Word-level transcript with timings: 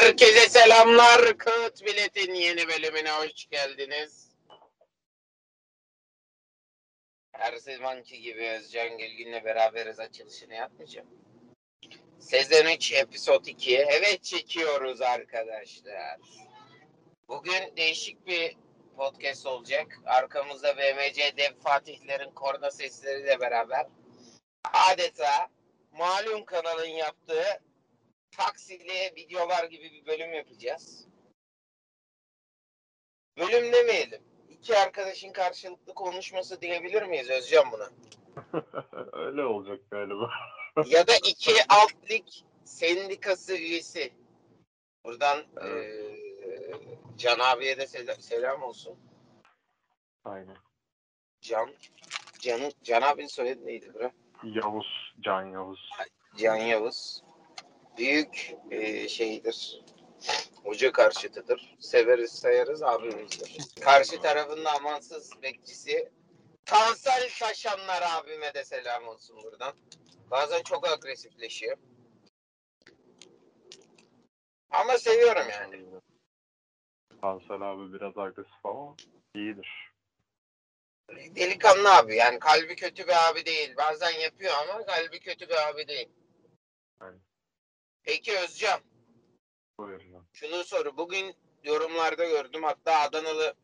Herkese 0.00 0.48
selamlar. 0.48 1.38
Kağıt 1.38 1.84
Bilet'in 1.84 2.34
yeni 2.34 2.68
bölümüne 2.68 3.10
hoş 3.10 3.46
geldiniz. 3.50 4.30
Her 7.32 7.56
zamanki 7.56 8.20
gibi 8.20 8.48
Özcan 8.48 8.98
Gülgün'le 8.98 9.44
beraberiz 9.44 10.00
açılışını 10.00 10.54
yapmayacağım. 10.54 11.08
Sezon 12.18 12.66
3 12.66 12.92
Episod 12.92 13.46
2. 13.46 13.78
Evet 13.78 14.24
çekiyoruz 14.24 15.00
arkadaşlar. 15.00 16.20
Bugün 17.28 17.76
değişik 17.76 18.26
bir 18.26 18.56
podcast 18.96 19.46
olacak. 19.46 19.98
Arkamızda 20.04 20.76
BMC 20.76 21.36
Dev 21.36 21.54
Fatihlerin 21.64 22.30
korna 22.30 22.70
sesleriyle 22.70 23.40
beraber 23.40 23.86
adeta 24.64 25.48
malum 25.92 26.44
kanalın 26.44 26.86
yaptığı 26.86 27.60
taksili 28.30 29.12
videolar 29.16 29.64
gibi 29.64 29.92
bir 29.92 30.06
bölüm 30.06 30.32
yapacağız. 30.34 31.06
Bölüm 33.38 33.72
demeyelim. 33.72 34.22
İki 34.48 34.76
arkadaşın 34.78 35.32
karşılıklı 35.32 35.94
konuşması 35.94 36.60
diyebilir 36.60 37.02
miyiz 37.02 37.30
Özcan 37.30 37.72
buna? 37.72 37.90
Öyle 39.12 39.44
olacak 39.44 39.80
galiba. 39.90 40.30
ya 40.86 41.06
da 41.06 41.12
iki 41.16 41.52
alt 41.68 42.10
lig 42.10 42.26
sendikası 42.64 43.56
üyesi. 43.56 44.12
Buradan 45.04 45.44
Evet. 45.60 45.94
eee, 45.94 46.98
Can 47.18 47.38
abiye 47.38 47.78
de 47.78 47.86
sel- 47.86 48.20
selam 48.20 48.62
olsun. 48.62 48.98
Aynen. 50.24 50.56
Can, 51.40 51.74
Can, 52.38 52.72
Can 52.82 53.02
abinin 53.02 53.26
soyadı 53.26 53.66
neydi 53.66 53.94
bro? 53.94 54.10
Yavuz, 54.44 55.14
Can 55.20 55.42
Yavuz. 55.42 55.90
Can 56.36 56.56
Yavuz. 56.56 57.22
Büyük 57.98 58.54
eee, 58.70 59.08
şeydir. 59.08 59.82
Hoca 60.64 60.92
karşıtıdır. 60.92 61.76
Severiz 61.80 62.32
sayarız 62.32 62.82
abimizdir. 62.82 63.58
Karşı 63.80 64.22
tarafın 64.22 64.64
amansız 64.64 65.42
bekçisi. 65.42 66.12
Tansel 66.64 67.28
Taşanlar 67.38 68.02
abime 68.02 68.54
de 68.54 68.64
selam 68.64 69.08
olsun 69.08 69.42
buradan. 69.42 69.74
Bazen 70.30 70.62
çok 70.62 70.88
agresifleşiyor. 70.88 71.76
Ama 74.70 74.98
seviyorum 74.98 75.46
yani. 75.50 75.84
Hansel 77.20 77.60
abi 77.60 77.92
biraz 77.92 78.18
agresif 78.18 78.64
ama 78.66 78.96
iyidir. 79.34 79.90
Delikanlı 81.10 81.96
abi 81.96 82.16
yani 82.16 82.38
kalbi 82.38 82.76
kötü 82.76 83.06
bir 83.06 83.30
abi 83.30 83.46
değil. 83.46 83.76
Bazen 83.76 84.10
yapıyor 84.10 84.54
ama 84.62 84.86
kalbi 84.86 85.20
kötü 85.20 85.48
bir 85.48 85.68
abi 85.68 85.88
değil. 85.88 86.08
Aynen. 87.00 87.20
Peki 88.02 88.38
Özcan 88.38 88.80
Buyurun. 89.78 90.26
şunu 90.32 90.64
soru. 90.64 90.96
Bugün 90.96 91.34
yorumlarda 91.64 92.24
gördüm 92.24 92.62
hatta 92.62 93.00
Adanalı 93.00 93.54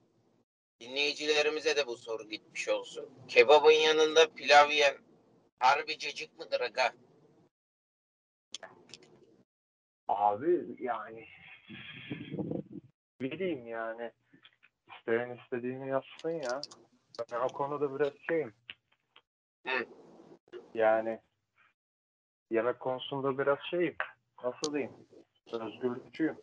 dinleyicilerimize 0.80 1.76
de 1.76 1.86
bu 1.86 1.96
soru 1.96 2.28
gitmiş 2.28 2.68
olsun. 2.68 3.10
Kebabın 3.28 3.70
yanında 3.70 4.34
pilav 4.34 4.70
yiyen 4.70 4.96
harbi 5.58 5.98
cacık 5.98 6.38
mıdır 6.38 6.60
aga? 6.60 6.92
Abi 10.08 10.76
yani 10.78 11.28
bileyim 13.20 13.66
yani 13.66 14.12
isteyen 14.98 15.36
istediğini 15.36 15.88
yapsın 15.88 16.30
ya. 16.30 16.60
Ben 17.32 17.40
o 17.40 17.48
konuda 17.48 17.98
biraz 17.98 18.12
şeyim. 18.28 18.54
Hı. 19.66 19.86
Yani 20.74 21.20
yemek 22.50 22.80
konusunda 22.80 23.38
biraz 23.38 23.58
şeyim. 23.70 23.96
Nasıl 24.44 24.72
diyeyim? 24.74 24.92
Özgürlükçüyüm. 25.52 26.36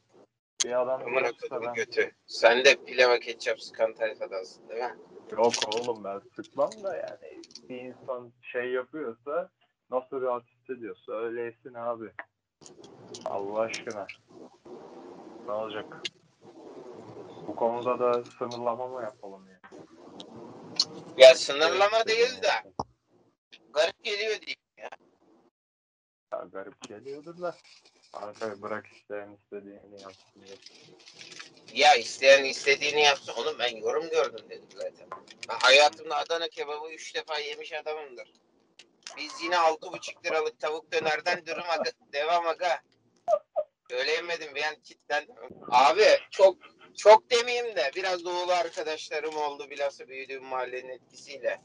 Bir 0.65 0.81
adam 0.81 1.01
kodumun 1.03 1.65
ben- 1.65 1.73
götü. 1.73 2.11
Sen 2.27 2.65
de 2.65 2.75
pilava 2.85 3.19
ketçap 3.19 3.61
sıkan 3.61 3.93
tayfadansın 3.93 4.69
değil 4.69 4.83
mi? 4.83 4.95
Yok 5.31 5.53
oğlum 5.75 6.03
ben 6.03 6.21
sıkmam 6.35 6.71
da 6.83 6.95
yani 6.95 7.41
bir 7.69 7.79
insan 7.81 8.33
şey 8.41 8.71
yapıyorsa 8.71 9.49
nasıl 9.91 10.21
rahat 10.21 10.43
hissediyorsa 10.47 11.11
öyleysin 11.13 11.73
abi. 11.73 12.11
Allah 13.25 13.59
aşkına. 13.59 14.07
Ne 15.45 15.51
olacak? 15.51 16.01
Bu 17.47 17.55
konuda 17.55 17.99
da 17.99 18.23
sınırlama 18.23 18.87
mı 18.87 19.01
yapalım 19.01 19.47
yani? 19.47 19.83
Ya 21.17 21.35
sınırlama 21.35 22.05
değil 22.07 22.41
de 22.41 22.71
garip 23.73 24.03
geliyor 24.03 24.41
diyeyim 24.41 24.62
Ya 26.33 26.45
garip 26.53 26.81
geliyordur 26.87 27.41
da. 27.41 27.55
Abi 28.13 28.61
bırak 28.61 28.87
isteyen 28.87 29.37
istediğini 29.43 30.01
yapsın. 30.01 30.41
diye. 30.45 30.55
Ya 31.73 31.95
isteyen 31.95 32.43
istediğini 32.43 33.01
yapsın. 33.01 33.33
Oğlum 33.33 33.59
ben 33.59 33.77
yorum 33.77 34.09
gördüm 34.09 34.45
dedim 34.49 34.69
zaten. 34.75 35.07
Ben 35.49 35.59
hayatımda 35.59 36.17
Adana 36.17 36.47
kebabı 36.49 36.93
üç 36.93 37.15
defa 37.15 37.39
yemiş 37.39 37.73
adamımdır. 37.73 38.33
Biz 39.17 39.41
yine 39.43 39.57
altı 39.57 39.91
buçuk 39.91 40.25
liralık 40.25 40.59
tavuk 40.59 40.91
dönerden 40.91 41.45
dürüm 41.45 41.69
aga. 41.69 41.91
Devam 42.13 42.47
aga. 42.47 42.81
Söyleyemedim 43.89 44.55
bir 44.55 44.63
an 44.63 44.75
kilitlendim. 44.75 45.35
Abi 45.69 46.19
çok 46.31 46.57
çok 46.97 47.31
demeyeyim 47.31 47.75
de 47.75 47.91
biraz 47.95 48.25
doğulu 48.25 48.51
arkadaşlarım 48.51 49.37
oldu 49.37 49.69
bilhassa 49.69 50.07
büyüdüğüm 50.07 50.43
mahallenin 50.43 50.89
etkisiyle. 50.89 51.61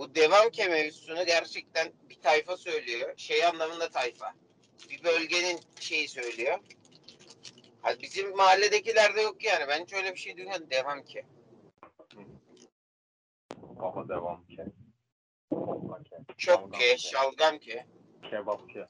Bu 0.00 0.14
devam 0.14 0.50
ke 0.50 0.68
mevzusunu 0.68 1.26
gerçekten 1.26 1.92
bir 2.10 2.20
tayfa 2.20 2.56
söylüyor. 2.56 3.14
Şey 3.16 3.44
anlamında 3.44 3.88
tayfa. 3.88 4.34
Bir 4.90 5.04
bölgenin 5.04 5.60
şeyi 5.80 6.08
söylüyor. 6.08 6.58
Ha, 7.82 7.92
bizim 8.02 8.36
mahalledekilerde 8.36 9.20
yok 9.20 9.44
yani. 9.44 9.68
Ben 9.68 9.82
hiç 9.82 9.92
öyle 9.92 10.12
bir 10.12 10.18
şey 10.18 10.36
duymadım. 10.36 10.70
Devam 10.70 11.04
ki. 11.04 11.26
Ama 13.78 14.08
devam 14.08 14.46
ki. 14.46 14.64
Olma 15.50 16.02
ki. 16.02 16.16
Çok 16.38 16.74
ki, 16.74 16.96
şalgam 16.98 17.58
ki. 17.58 17.86
Kebap 18.30 18.70
ki. 18.70 18.84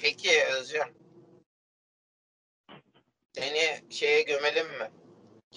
Peki 0.00 0.44
Özcan. 0.58 0.90
Seni 3.32 3.90
şeye 3.90 4.22
gömelim 4.22 4.66
mi? 4.66 4.90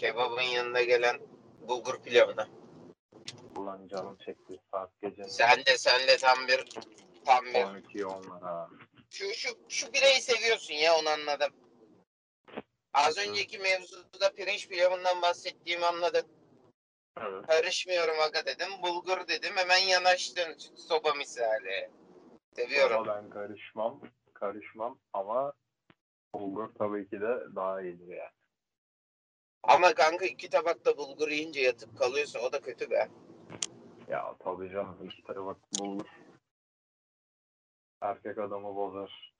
Kebabın 0.01 0.41
yanında 0.41 0.81
gelen 0.81 1.19
bulgur 1.67 2.03
pilavına. 2.03 2.47
Ulan 3.57 3.87
canım 3.87 4.17
çekti 4.25 4.59
saat 4.71 4.89
gece. 5.01 5.23
Sen 5.23 5.65
de 5.65 5.77
sen 5.77 6.07
de 6.07 6.17
tam 6.17 6.47
bir 6.47 6.65
tam 7.25 7.45
bir 7.45 7.63
12 7.63 8.05
onlar 8.05 8.41
ha. 8.41 8.69
şu 9.09 9.33
şu 9.33 9.49
şu 9.69 9.91
pireyi 9.91 10.21
seviyorsun 10.21 10.73
ya 10.73 10.95
onu 10.95 11.09
anladım. 11.09 11.53
Az 12.93 13.17
önceki 13.17 13.59
mevzuda 13.59 14.31
pirinç 14.35 14.67
pilavından 14.67 15.21
bahsettiğimi 15.21 15.85
anladın. 15.85 16.25
Evet. 17.21 17.47
Karışmıyorum 17.47 18.19
aga 18.19 18.45
dedim. 18.45 18.69
Bulgur 18.83 19.27
dedim. 19.27 19.53
Hemen 19.55 19.77
yanaştın 19.77 20.57
soba 20.75 21.13
misali. 21.13 21.89
Seviyorum. 22.55 22.97
Ama 22.97 23.15
ben 23.15 23.29
karışmam. 23.29 24.01
Karışmam 24.33 24.99
ama 25.13 25.53
bulgur 26.33 26.69
tabii 26.77 27.09
ki 27.09 27.21
de 27.21 27.55
daha 27.55 27.81
iyidir 27.81 28.07
yani. 28.07 28.40
Ama 29.63 29.93
kanka 29.93 30.25
iki 30.25 30.49
tabakta 30.49 30.97
bulgur 30.97 31.29
yiyince 31.29 31.61
yatıp 31.61 31.97
kalıyorsun. 31.97 32.39
O 32.39 32.51
da 32.51 32.61
kötü 32.61 32.89
be. 32.89 33.09
Ya 34.07 34.35
tabii 34.39 34.69
canım 34.69 35.07
işte 35.07 35.45
bak 35.45 35.57
bulgur. 35.79 36.05
Erkek 38.01 38.37
adamı 38.37 38.75
bozar. 38.75 39.33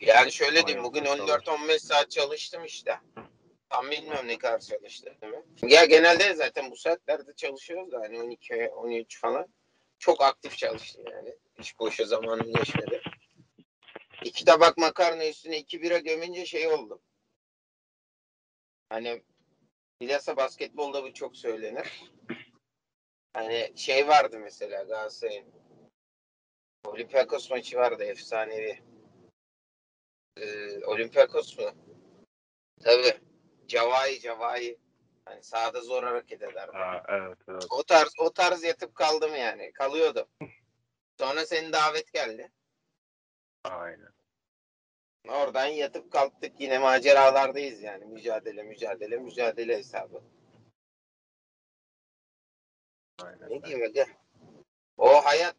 Yani 0.00 0.32
şöyle 0.32 0.66
diyeyim. 0.66 0.84
Bugün 0.84 1.04
Aynen, 1.04 1.26
14-15 1.26 1.78
saat 1.78 2.10
çalıştım 2.10 2.64
işte. 2.64 3.00
Tam 3.70 3.90
bilmiyorum 3.90 4.28
ne 4.28 4.38
kadar 4.38 4.60
çalıştım. 4.60 5.14
Ya 5.62 5.84
genelde 5.84 6.34
zaten 6.34 6.70
bu 6.70 6.76
saatlerde 6.76 7.34
çalışıyoruz 7.36 7.92
da 7.92 8.00
hani 8.00 8.22
12 8.22 8.68
13 8.68 9.20
falan. 9.20 9.46
Çok 9.98 10.22
aktif 10.22 10.56
çalıştım 10.58 11.04
yani. 11.10 11.34
Hiç 11.58 11.78
boşa 11.78 12.04
zamanım 12.04 12.52
geçmedi. 12.52 13.02
İki 14.24 14.44
tabak 14.44 14.78
makarna 14.78 15.26
üstüne 15.26 15.58
iki 15.58 15.82
bira 15.82 15.98
gömünce 15.98 16.46
şey 16.46 16.68
oldu. 16.68 17.00
Hani 18.88 19.22
bilhassa 20.00 20.36
basketbolda 20.36 21.04
bu 21.04 21.14
çok 21.14 21.36
söylenir. 21.36 22.02
Hani 23.32 23.72
şey 23.76 24.08
vardı 24.08 24.38
mesela 24.38 24.82
Galatasaray'ın 24.82 25.46
Olympiakos 26.86 27.50
maçı 27.50 27.76
vardı 27.76 28.04
efsanevi. 28.04 28.82
Ee, 30.36 30.84
Olympiakos 30.84 31.58
mu? 31.58 31.70
Tabii. 32.84 33.20
Cavai 33.68 34.20
Cavai. 34.20 34.78
Hani 35.24 35.42
sahada 35.42 35.80
zor 35.80 36.02
hareket 36.02 36.42
ederdi. 36.42 36.76
Ha, 36.76 37.02
evet 37.08 37.38
evet. 37.48 37.66
O 37.70 37.82
tarz 37.82 38.12
o 38.20 38.32
tarz 38.32 38.64
yatıp 38.64 38.94
kaldım 38.94 39.34
yani. 39.34 39.72
Kalıyordum. 39.72 40.28
Sonra 41.18 41.46
senin 41.46 41.72
davet 41.72 42.12
geldi. 42.12 42.52
Aynen. 43.64 44.15
Oradan 45.28 45.66
yatıp 45.66 46.12
kalktık 46.12 46.60
yine 46.60 46.78
maceralardayız 46.78 47.82
yani. 47.82 48.04
Mücadele 48.04 48.62
mücadele 48.62 49.16
mücadele 49.16 49.78
hesabı. 49.78 50.22
Aynen. 53.22 53.50
Ne 53.50 53.64
diyeyim 53.64 53.86
aga? 53.86 54.06
O 54.96 55.24
hayat 55.24 55.56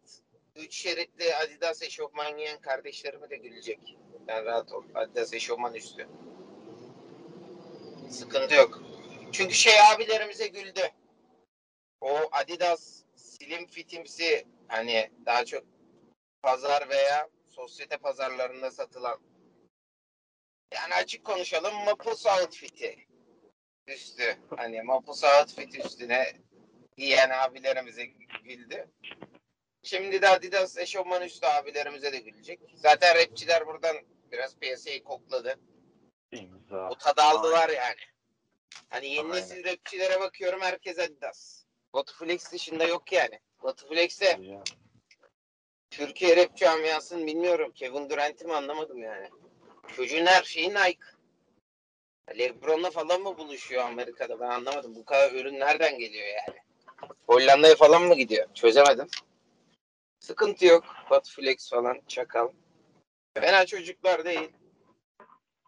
üç 0.55 0.75
şeritli 0.75 1.35
Adidas 1.35 1.83
eşofman 1.83 2.37
giyen 2.37 2.61
kardeşlerime 2.61 3.29
de 3.29 3.37
gülecek. 3.37 3.97
Ben 4.27 4.45
rahat 4.45 4.71
ol. 4.73 4.83
Adidas 4.95 5.33
eşofman 5.33 5.73
üstü. 5.73 6.07
Sıkıntı 8.09 8.55
yok. 8.55 8.81
Çünkü 9.31 9.53
şey 9.53 9.73
abilerimize 9.93 10.47
güldü. 10.47 10.81
O 12.01 12.19
Adidas 12.31 13.03
slim 13.15 13.67
fitimsi 13.67 14.47
hani 14.67 15.11
daha 15.25 15.45
çok 15.45 15.63
pazar 16.41 16.89
veya 16.89 17.29
sosyete 17.49 17.97
pazarlarında 17.97 18.71
satılan 18.71 19.26
yani 20.75 20.93
açık 20.93 21.25
konuşalım 21.25 21.73
Maples 21.85 22.25
outfit'i 22.25 23.07
üstü. 23.87 24.37
Hani 24.57 24.81
Maples 24.81 25.23
outfit 25.23 25.85
üstüne 25.85 26.33
giyen 26.97 27.29
abilerimize 27.29 28.05
güldü. 28.43 28.87
Şimdi 29.83 30.21
de 30.21 30.29
Adidas 30.29 30.77
eşofman 30.77 31.21
üstü 31.21 31.47
abilerimize 31.47 32.13
de 32.13 32.17
gülecek. 32.17 32.59
Zaten 32.75 33.15
rapçiler 33.15 33.67
buradan 33.67 33.97
biraz 34.31 34.57
piyasayı 34.59 35.03
kokladı. 35.03 35.59
İmza. 36.31 36.89
O 36.89 36.95
tadı 36.97 37.21
aldılar 37.21 37.69
yani. 37.69 38.01
Hani 38.89 39.07
yeni 39.07 39.19
Aynen. 39.19 39.35
nesil 39.35 39.65
rapçilere 39.65 40.19
bakıyorum 40.19 40.61
herkes 40.61 40.99
Adidas. 40.99 41.63
Botuflex 41.93 42.51
dışında 42.51 42.83
yok 42.83 43.11
yani. 43.11 43.39
Botuflex'e. 43.61 44.39
Türkiye 45.89 46.35
rap 46.35 46.57
camiasını 46.57 47.27
bilmiyorum. 47.27 47.71
Kevin 47.71 48.09
Durant'i 48.09 48.45
mi 48.45 48.53
anlamadım 48.53 48.97
yani. 48.97 49.29
Çocuğun 49.95 50.25
her 50.25 50.43
şeyi 50.43 50.69
Nike. 50.69 50.99
Lebron'la 52.37 52.91
falan 52.91 53.21
mı 53.21 53.37
buluşuyor 53.37 53.83
Amerika'da 53.83 54.39
ben 54.39 54.49
anlamadım. 54.49 54.95
Bu 54.95 55.05
kadar 55.05 55.31
ürün 55.31 55.59
nereden 55.59 55.99
geliyor 55.99 56.27
yani? 56.27 56.59
Hollanda'ya 57.27 57.75
falan 57.75 58.03
mı 58.03 58.15
gidiyor? 58.15 58.53
Çözemedim. 58.53 59.07
Sıkıntı 60.19 60.65
yok. 60.65 60.83
Botuflex 61.09 61.69
falan 61.69 62.01
çakal. 62.07 62.49
Fena 63.33 63.65
çocuklar 63.65 64.25
değil. 64.25 64.49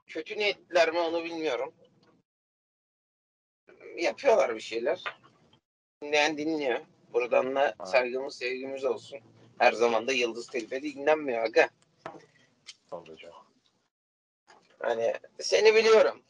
Kötü 0.08 0.38
niyetliler 0.38 0.92
mi 0.92 1.00
onu 1.00 1.24
bilmiyorum. 1.24 1.74
Yapıyorlar 3.98 4.56
bir 4.56 4.62
şeyler. 4.62 5.04
Dinleyen 6.04 6.38
dinliyor. 6.38 6.80
Buradan 7.14 7.56
da 7.56 7.76
saygımız 7.86 8.38
sevgimiz 8.38 8.86
olsun. 8.86 9.20
Her 9.58 9.72
zaman 9.72 10.08
da 10.08 10.14
Yıldız 10.14 10.48
Tilbe 10.48 10.82
dinlenmiyor 10.82 11.44
aga. 11.44 11.70
Olacak. 12.92 13.34
Hani 14.80 15.14
seni 15.40 15.76
biliyorum. 15.76 16.24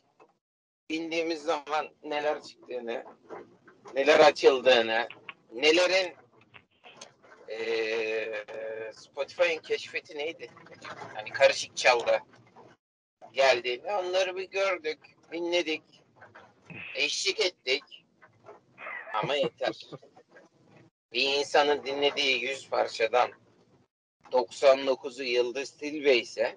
Bindiğimiz 0.90 1.44
zaman 1.44 1.90
neler 2.04 2.42
çıktığını, 2.44 3.04
neler 3.94 4.19
açıldığını, 4.19 5.07
nelerin 5.54 6.16
eee 7.50 8.46
Spotify'ın 8.96 9.62
keşfeti 9.62 10.18
neydi? 10.18 10.50
Hani 11.16 11.30
karışık 11.30 11.78
çaldı 11.78 12.19
geldiğini 13.34 13.92
onları 13.92 14.36
bir 14.36 14.50
gördük, 14.50 15.00
dinledik, 15.31 15.84
eşlik 16.96 17.40
ettik. 17.40 17.84
Ama 19.13 19.36
yeter. 19.36 19.90
Bir 21.13 21.24
insanın 21.40 21.86
dinlediği 21.86 22.42
100 22.44 22.69
parçadan 22.69 23.31
99'u 24.31 25.24
Yıldız 25.24 25.72
Tilbe 25.72 26.16
ise 26.18 26.56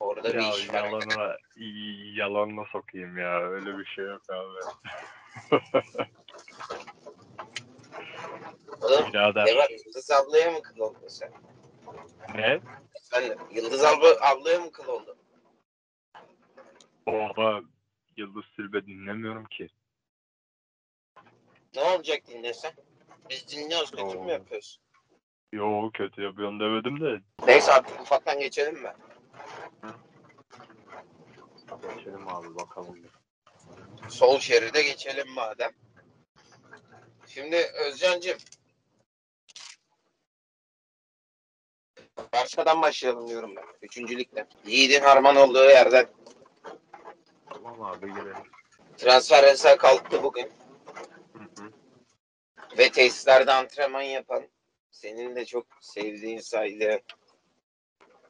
orada 0.00 0.28
bir 0.28 0.34
Ya 0.42 0.50
iş 0.50 0.68
var. 0.72 1.38
yalanına 2.14 2.64
sokayım 2.72 3.18
ya. 3.18 3.40
Öyle 3.50 3.78
bir 3.78 3.84
şey 3.84 4.04
yok 4.04 4.22
abi. 4.30 4.58
Oğlum, 8.82 9.12
Birader. 9.12 9.46
ne 9.46 9.56
var? 9.56 9.68
Yıldız 9.86 10.10
ablaya 10.10 10.50
mı 10.50 10.62
kıl 10.62 10.78
oldun 10.80 11.08
sen? 11.08 11.32
Ne? 12.34 12.60
Efendim, 12.94 13.38
Yıldız 13.50 13.84
abla, 13.84 14.08
ablaya 14.20 14.60
mı 14.60 14.72
kıl 14.72 14.88
oldun? 14.88 15.16
Oha. 17.06 17.60
Yıldız 18.16 18.44
Silbe 18.56 18.86
dinlemiyorum 18.86 19.44
ki. 19.44 19.68
Ne 21.76 21.82
olacak 21.82 22.26
dinlesen? 22.28 22.72
Biz 23.30 23.48
dinliyoruz, 23.48 23.90
kötü 23.90 24.18
mü 24.18 24.30
yapıyoruz? 24.32 24.80
Yo 25.52 25.90
kötü 25.94 26.22
yapıyorsun 26.22 26.60
demedim 26.60 27.00
de. 27.00 27.20
Neyse 27.46 27.72
artık 27.72 28.00
ufaktan 28.00 28.38
geçelim 28.40 28.82
mi? 28.82 28.92
Geçelim 31.70 32.28
abi 32.28 32.54
bakalım. 32.54 32.98
Sol 34.08 34.38
şeride 34.38 34.82
geçelim 34.82 35.28
madem. 35.30 35.70
Şimdi 37.26 37.56
Özcan'cığım. 37.56 38.38
Barça'dan 42.32 42.82
başlayalım 42.82 43.28
diyorum 43.28 43.56
ben. 43.56 43.64
Üçüncülükle. 43.82 44.46
Yiğit'in 44.66 45.00
harman 45.00 45.36
olduğu 45.36 45.64
yerden 45.64 46.06
Tamam 47.50 47.82
abi 47.82 48.06
girelim. 48.06 48.36
transfer 48.96 49.44
yasağı 49.44 49.78
kalktı 49.78 50.22
bugün. 50.22 50.52
Hı 51.32 51.62
hı. 51.62 51.72
Ve 52.78 52.92
tesislerde 52.92 53.52
antrenman 53.52 54.02
yapan 54.02 54.48
senin 54.90 55.36
de 55.36 55.44
çok 55.44 55.66
sevdiğin 55.80 56.40
saydığın 56.40 57.00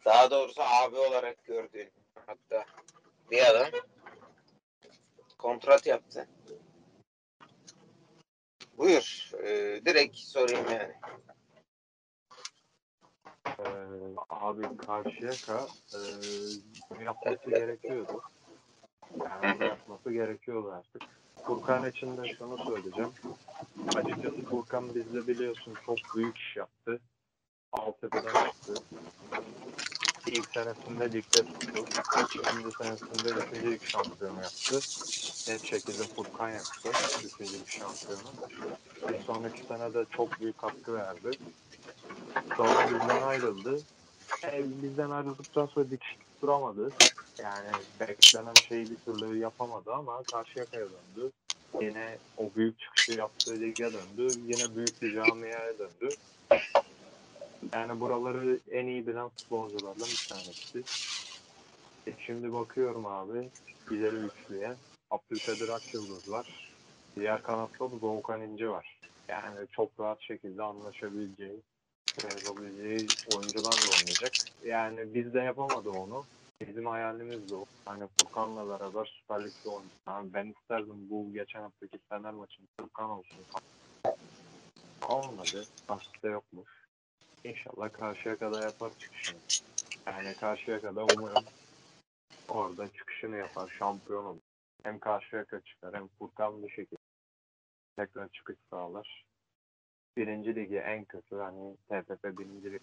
daha 0.05 0.31
doğrusu 0.31 0.63
abi 0.63 0.97
olarak 0.97 1.45
gördüğün 1.45 1.91
hatta 2.27 2.65
bir 3.31 3.51
adam 3.51 3.81
kontrat 5.39 5.87
yaptı. 5.87 6.29
Buyur. 8.79 9.31
Ee, 9.45 9.81
direkt 9.87 10.17
sorayım 10.17 10.67
yani. 10.71 10.95
Ee, 13.59 13.65
abi 14.31 14.77
Karşıyaka 14.77 15.67
e, 15.95 16.01
yapması 17.05 17.51
gerekiyordu. 17.51 18.23
Yani 19.25 19.65
yapması 19.65 20.13
gerekiyordu 20.13 20.73
artık. 20.73 21.03
Furkan 21.45 21.91
için 21.91 22.17
de 22.17 22.35
şunu 22.35 22.65
söyleyeceğim. 22.65 23.13
Açıkçası 23.97 24.45
Furkan 24.45 24.95
bizde 24.95 25.27
biliyorsun 25.27 25.75
çok 25.87 25.99
büyük 26.17 26.39
iş 26.39 26.57
yaptı. 26.57 27.01
Altyapıdan 27.73 28.51
çıktı. 28.51 28.75
İlk 30.27 30.51
senesinde 30.55 31.13
ligde 31.13 31.21
tuttu. 31.31 31.85
İkinci 32.39 32.77
senesinde 32.79 33.29
üçüncülük 33.29 33.89
şampiyonu 33.89 34.41
yaptı. 34.43 34.75
Net 35.49 35.65
şekilde 35.65 36.03
Furkan 36.17 36.51
yaptı. 36.51 36.91
Üçüncülük 37.25 37.69
şampiyonu. 37.69 38.21
Bir 39.09 39.25
sonraki 39.25 39.63
sene 39.69 39.95
de 39.95 40.05
çok 40.11 40.41
büyük 40.41 40.59
katkı 40.59 40.95
verdi. 40.95 41.31
Sonra 42.57 42.91
bizden 42.91 43.23
ayrıldı. 43.23 43.81
E, 44.45 44.65
bizden 44.83 45.11
ayrıldıktan 45.11 45.67
sonra 45.67 45.91
dikiş 45.91 46.17
tutturamadı. 46.17 46.91
Yani 47.39 47.69
beklenen 48.01 48.55
şeyi 48.69 48.91
bir 48.91 48.97
türlü 48.97 49.39
yapamadı 49.39 49.93
ama 49.93 50.23
Karşıyaka'ya 50.23 50.87
döndü. 50.87 51.33
Yine 51.81 52.19
o 52.37 52.51
büyük 52.57 52.81
çıkışı 52.81 53.13
yaptığı 53.13 53.61
lige 53.61 53.85
döndü. 53.85 54.41
Yine 54.47 54.77
büyük 54.77 55.03
bir 55.03 55.15
camiaya 55.15 55.73
döndü. 55.79 56.15
Yani 57.73 58.01
buraları 58.01 58.59
en 58.71 58.87
iyi 58.87 59.07
bilen 59.07 59.29
futbolculardan 59.29 60.09
bir 60.09 60.27
tanesi. 60.29 60.83
E 62.07 62.13
şimdi 62.27 62.53
bakıyorum 62.53 63.07
abi 63.07 63.49
ileri 63.91 64.17
üçlüye. 64.17 64.75
Abdülkadir 65.11 65.69
Akyıldız 65.69 66.31
var. 66.31 66.73
Diğer 67.17 67.43
kanatta 67.43 67.91
da 67.91 68.01
Doğukan 68.01 68.41
İnce 68.41 68.69
var. 68.69 68.99
Yani 69.29 69.67
çok 69.73 70.01
rahat 70.01 70.21
şekilde 70.21 70.63
anlaşabileceği, 70.63 71.61
yapabileceği 72.23 73.09
oyuncularla 73.31 73.79
oynayacak. 73.79 74.33
Yani 74.65 75.15
biz 75.15 75.35
de 75.35 75.41
yapamadı 75.41 75.91
onu. 75.91 76.25
Bizim 76.69 76.87
hayalimiz 76.87 77.51
de 77.51 77.55
o. 77.55 77.65
Hani 77.85 78.05
Furkan'la 78.19 78.69
beraber 78.69 79.05
Süper 79.21 79.45
Lig'de 79.45 79.69
oynayacak. 79.69 80.35
Ben 80.35 80.55
isterdim 80.61 81.11
bu 81.11 81.33
geçen 81.33 81.61
haftaki 81.61 81.99
Fener 82.09 82.33
maçında 82.33 82.67
Furkan 82.81 83.11
olsun. 83.11 83.39
Olmadı. 85.09 85.65
Nasipte 85.89 86.29
yokmuş. 86.29 86.86
İnşallah 87.47 87.93
karşıya 87.93 88.39
kadar 88.39 88.63
yapar 88.63 88.93
çıkışını. 88.99 89.39
Yani 90.07 90.35
karşıya 90.35 90.81
kadar 90.81 91.07
umarım 91.19 91.45
orada 92.49 92.93
çıkışını 92.93 93.37
yapar. 93.37 93.75
Şampiyon 93.79 94.25
olur. 94.25 94.41
Hem 94.83 94.99
karşıya 94.99 95.45
çıkar 95.45 95.95
hem 95.95 96.09
Furkan 96.09 96.63
bir 96.63 96.69
şekilde 96.69 97.01
tekrar 97.97 98.29
çıkış 98.29 98.57
sağlar. 98.71 99.27
Birinci 100.17 100.55
ligi 100.55 100.77
en 100.77 101.05
kötü 101.05 101.37
hani 101.37 101.77
TFF 101.77 102.25
birinci 102.25 102.73
lig 102.73 102.83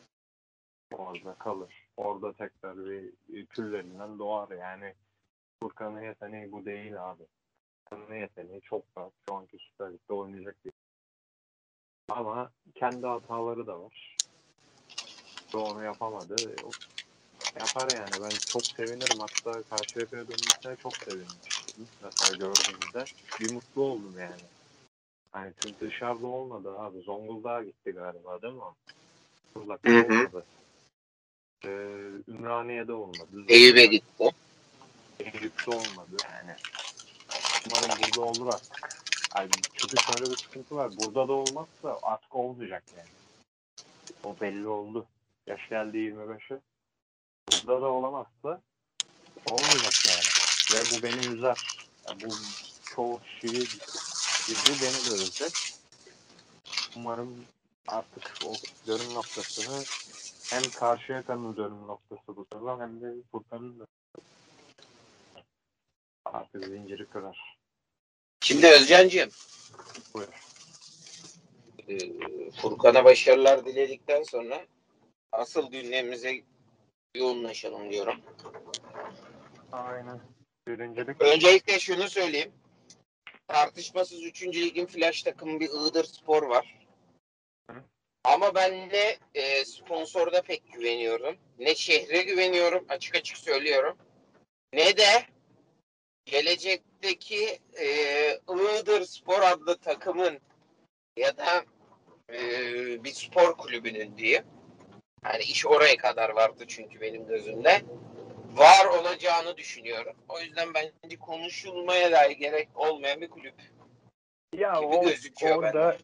orada 0.92 1.34
kalır. 1.34 1.88
Orada 1.98 2.34
tekrar 2.34 2.78
bir, 2.86 3.46
küllerinden 3.46 4.20
doğar 4.20 4.58
yani. 4.58 4.94
Furkan'ın 5.60 6.02
yeteneği 6.02 6.52
bu 6.52 6.66
değil 6.66 7.12
abi. 7.12 7.24
Furkan'ın 7.90 8.16
yeteneği 8.16 8.62
çok 8.62 8.86
rahat. 8.98 9.14
Şu 9.30 9.36
anki 9.36 9.58
Süper 9.58 9.94
Lig'de 9.94 10.14
oynayacak 10.14 10.66
bir 10.66 10.72
ama 12.10 12.52
kendi 12.76 13.08
hataları 13.08 13.68
da 13.68 13.82
var. 13.82 14.18
Onu 15.58 15.84
yapamadı. 15.84 16.36
O 16.64 16.70
yapar 17.60 17.90
yani. 17.96 18.24
Ben 18.24 18.30
çok 18.30 18.66
sevinirim. 18.66 19.20
Hatta 19.20 19.64
Karşıyaka'ya 19.70 20.24
dönmesine 20.28 20.76
çok 20.84 20.98
sevinmiştim. 20.98 21.88
Mesela 22.04 22.38
gördüğümde. 22.38 23.06
Bir 23.40 23.54
mutlu 23.54 23.82
oldum 23.82 24.16
yani. 24.20 24.42
Hani 25.32 25.54
çünkü 25.64 25.90
dışarıda 25.92 26.28
olmadı 26.28 26.80
abi. 26.80 27.02
Zonguldak'a 27.02 27.64
gitti 27.64 27.92
galiba 27.92 28.42
değil 28.42 28.54
mi? 28.54 28.62
hı. 29.86 30.14
olmadı. 30.14 30.46
Ee, 31.66 31.70
Ümraniye'de 32.28 32.94
olmadı. 32.94 33.44
Eyüp'e 33.48 33.86
gitti. 33.86 34.30
Eyüp'te 35.20 35.72
olmadı 35.72 36.18
yani. 36.32 36.56
Umarım 37.68 38.02
burada 38.02 38.22
olur 38.22 38.48
artık. 38.54 38.90
Yani 39.36 39.50
çünkü 39.74 39.96
şöyle 39.98 40.32
bir 40.32 40.38
sıkıntı 40.38 40.76
var. 40.76 40.92
Burada 40.98 41.28
da 41.28 41.34
olmazsa 41.34 42.00
artık 42.02 42.36
olmayacak 42.36 42.84
yani. 42.98 43.10
O 44.24 44.36
belli 44.42 44.68
oldu. 44.68 45.06
Yaş 45.48 45.70
geldi 45.70 45.98
25'e. 45.98 46.60
Burada 47.52 47.82
da 47.82 47.86
olamazsa 47.92 48.62
olmayacak 49.52 49.94
yani. 50.10 50.24
Ve 50.74 50.84
bu 50.92 51.04
beni 51.04 51.36
üzer. 51.36 51.58
Yani 52.08 52.22
bu 52.24 52.36
çoğu 52.96 53.20
kişiyi 53.22 53.64
gibi 54.48 54.82
beni 54.82 55.10
de 55.12 55.16
üzecek. 55.16 55.54
Umarım 56.96 57.46
artık 57.88 58.38
o 58.46 58.54
dönüm 58.88 59.14
noktasını 59.14 59.84
hem 60.50 60.72
karşıya 60.72 61.24
kanın 61.26 61.58
dönüm 61.58 61.88
noktası 61.88 62.22
bu 62.28 62.46
sezon 62.54 62.80
hem 62.80 63.02
de 63.02 63.14
Furkan'ın 63.32 63.80
da 63.80 63.86
artık 66.26 66.66
zinciri 66.66 67.06
kırar. 67.06 67.58
Şimdi 68.42 68.68
Özcan'cığım 68.68 69.30
Buyur. 70.14 70.28
e, 71.88 71.98
Furkan'a 72.52 73.06
başarılar 73.06 73.66
diledikten 73.66 74.24
sonra 74.24 74.66
asıl 75.34 75.72
gündemimize 75.72 76.42
yoğunlaşalım 77.16 77.92
diyorum. 77.92 78.22
Aynen. 79.72 80.20
Birincilik. 80.68 81.22
Öncelikle 81.22 81.80
şunu 81.80 82.10
söyleyeyim. 82.10 82.52
Tartışmasız 83.48 84.24
3. 84.24 84.44
ligin 84.44 84.86
flash 84.86 85.24
takımı 85.24 85.60
bir 85.60 85.70
Iğdır 85.70 86.04
Spor 86.04 86.44
var. 86.44 86.80
Hı. 87.72 87.84
Ama 88.24 88.56
ben 88.56 88.90
ne 88.90 89.18
e, 89.36 89.66
sponsorda 89.66 90.42
pek 90.42 90.74
güveniyorum, 90.74 91.38
ne 91.60 91.76
şehre 91.76 92.24
güveniyorum 92.24 92.86
açık 92.90 93.16
açık 93.16 93.38
söylüyorum. 93.38 93.98
Ne 94.74 94.98
de 94.98 95.26
gelecekteki 96.26 97.60
e, 97.80 97.88
Iğdır 98.50 99.06
Spor 99.06 99.42
adlı 99.42 99.78
takımın 99.78 100.40
ya 101.18 101.38
da 101.38 101.66
e, 102.30 102.40
bir 103.04 103.12
spor 103.12 103.58
kulübünün 103.58 104.18
diyeyim. 104.18 104.44
Yani 105.26 105.44
iş 105.44 105.66
oraya 105.66 105.98
kadar 105.98 106.30
vardı 106.30 106.64
çünkü 106.68 107.02
benim 107.02 107.28
gözümde. 107.28 107.82
Var 108.54 108.86
olacağını 108.86 109.58
düşünüyorum. 109.58 110.14
O 110.30 110.40
yüzden 110.40 110.74
bence 110.74 111.18
konuşulmaya 111.20 112.12
dahi 112.12 112.38
gerek 112.38 112.70
olmayan 112.76 113.22
bir 113.22 113.30
kulüp. 113.30 113.54
Ya 114.54 114.74
gibi 114.74 114.86
o, 114.86 115.02
gözüküyor 115.02 115.58
orada 115.58 115.98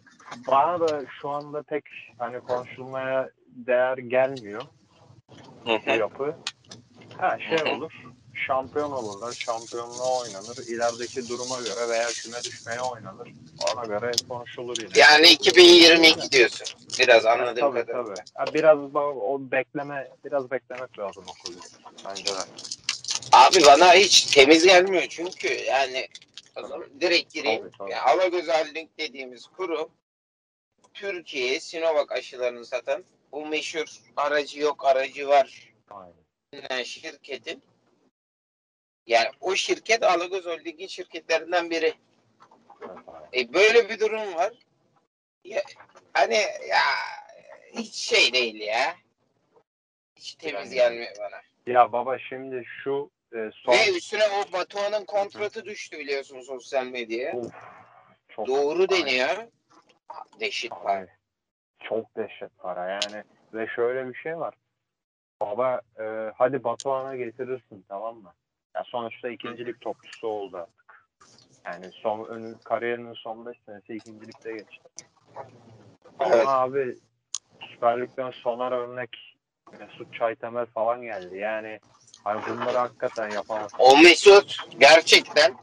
bana 0.48 0.88
da 0.88 1.06
şu 1.22 1.30
anda 1.30 1.64
pek 1.64 1.84
hani 2.18 2.40
konuşulmaya 2.40 3.30
değer 3.48 3.98
gelmiyor 3.98 4.62
bu 5.66 5.90
yapı. 5.90 6.36
Ha 7.18 7.38
şey 7.50 7.74
olur. 7.74 8.04
Şampiyon 8.48 8.92
olurlar. 8.92 9.34
Şampiyonluğa 9.34 10.22
oynanır. 10.22 10.58
İlerideki 10.58 11.30
duruma 11.30 11.60
göre 11.62 11.90
veya 11.90 12.08
küme 12.08 12.44
düşmeye 12.44 12.82
oynanır. 12.82 13.28
Ona 13.74 13.86
göre 13.86 14.12
konuşulur 14.30 14.78
yine. 14.78 14.90
Yani 14.96 15.28
2022 15.28 16.32
diyorsun. 16.32 16.68
Biraz 17.00 17.26
anladığım 17.26 17.74
tabii 17.74 17.86
kadarıyla. 17.86 18.16
tabii. 18.38 18.54
Biraz 18.54 18.78
o 18.96 19.40
bekleme 19.52 20.12
biraz 20.26 20.52
beklemek 20.52 21.00
lazım 21.00 21.24
o 21.28 21.44
kulüp. 21.44 21.64
Bence 22.06 22.26
de. 22.26 22.40
Abi 23.32 23.66
bana 23.66 23.94
hiç 23.94 24.24
temiz 24.26 24.66
gelmiyor 24.66 25.06
çünkü 25.10 25.54
yani 25.54 26.08
zaman 26.56 26.88
direkt 27.02 27.34
gireyim. 27.34 27.62
Tabii, 27.62 27.78
tabii. 27.78 27.92
Yani 27.92 28.02
Alagöz 28.02 28.48
Holding 28.48 28.90
dediğimiz 28.98 29.48
kurum 29.48 29.90
Türkiye'ye 30.94 31.60
Sinovac 31.60 32.12
aşılarını 32.12 32.66
satan 32.66 33.04
bu 33.32 33.46
meşhur 33.46 33.86
aracı 34.18 34.60
yok 34.60 34.86
aracı 34.86 35.28
var 35.28 35.74
Aynen. 35.90 36.84
şirketin 36.84 37.62
yani 39.10 39.28
o 39.42 39.56
şirket 39.56 40.04
Alagöz 40.04 40.46
Holding'in 40.46 40.88
şirketlerinden 40.88 41.70
biri. 41.70 41.94
E 43.34 43.54
böyle 43.54 43.90
bir 43.90 44.00
durum 44.00 44.36
var. 44.36 44.54
Ya, 45.44 45.62
hani 46.14 46.36
ya 46.70 46.80
hiç 47.74 47.94
şey 47.96 48.34
değil 48.34 48.56
ya. 48.62 48.96
Hiç 50.16 50.36
temiz 50.36 50.74
Yani- 50.74 50.76
gelmiyor 50.76 51.12
bana. 51.20 51.42
Ya 51.68 51.92
baba 51.92 52.20
şimdi 52.20 52.64
şu 52.84 53.12
e, 53.34 53.50
son 53.54 53.74
Ve 53.74 53.98
üstüne 53.98 54.24
o 54.24 54.54
Batuhan'ın 54.54 55.06
kontratı 55.06 55.66
düştü 55.66 56.00
biliyorsun 56.00 56.42
sosyal 56.42 56.86
medyaya. 56.86 57.36
Çok 58.30 58.48
Doğru 58.48 58.80
Aynen. 58.80 58.90
deniyor. 58.90 59.48
Deşit 60.40 60.72
var. 60.72 60.98
Ay, 60.98 61.08
çok 61.80 62.16
dehşet 62.16 62.58
para 62.58 62.90
yani. 62.90 63.24
Ve 63.54 63.68
şöyle 63.76 64.10
bir 64.10 64.16
şey 64.16 64.38
var. 64.40 64.54
Baba 65.42 65.82
e, 66.00 66.04
hadi 66.38 66.64
Batuhan'a 66.64 67.16
getirirsin 67.16 67.86
tamam 67.90 68.18
mı? 68.18 68.34
Ya 68.76 68.84
sonuçta 68.86 69.30
ikincilik 69.30 69.82
topçusu 69.82 70.28
oldu 70.28 70.58
artık. 70.58 71.06
Yani 71.66 71.92
son 72.04 72.26
önü, 72.26 72.56
kariyerinin 72.64 73.14
son 73.14 73.46
5 73.46 73.58
senesi 73.66 73.94
ikincilikte 73.94 74.52
geçti. 74.52 74.82
Ama 76.20 76.36
Evet. 76.36 76.48
abi 76.48 76.96
Süper 77.72 78.02
Lig'den 78.02 78.32
sonar 78.32 78.72
örnek 78.72 79.10
Mesut 79.80 80.14
Çaytemel 80.14 80.66
falan 80.66 81.02
geldi. 81.02 81.38
Yani 81.38 81.80
hani 82.24 82.42
bunları 82.50 82.78
hakikaten 82.78 83.30
yapamaz. 83.30 83.72
O 83.80 83.98
Mesut 83.98 84.58
gerçekten 84.78 85.56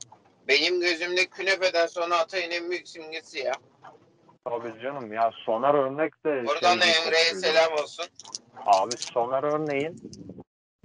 benim 0.49 0.81
gözümde 0.81 1.27
künefeden 1.27 1.87
sonra 1.87 2.19
Hatay'ın 2.19 2.51
en 2.51 2.71
büyük 2.71 2.89
simgesi 2.89 3.39
ya. 3.39 3.53
Tabii 4.45 4.81
canım 4.83 5.13
ya 5.13 5.31
sonar 5.45 5.75
örnek 5.75 6.25
de 6.25 6.45
Buradan 6.47 6.81
da 6.81 6.85
şey 6.85 7.03
bir 7.03 7.07
Emre'ye 7.07 7.35
selam 7.35 7.73
olsun. 7.73 8.07
Abi 8.67 8.97
sonar 8.97 9.45
örneğin 9.45 10.01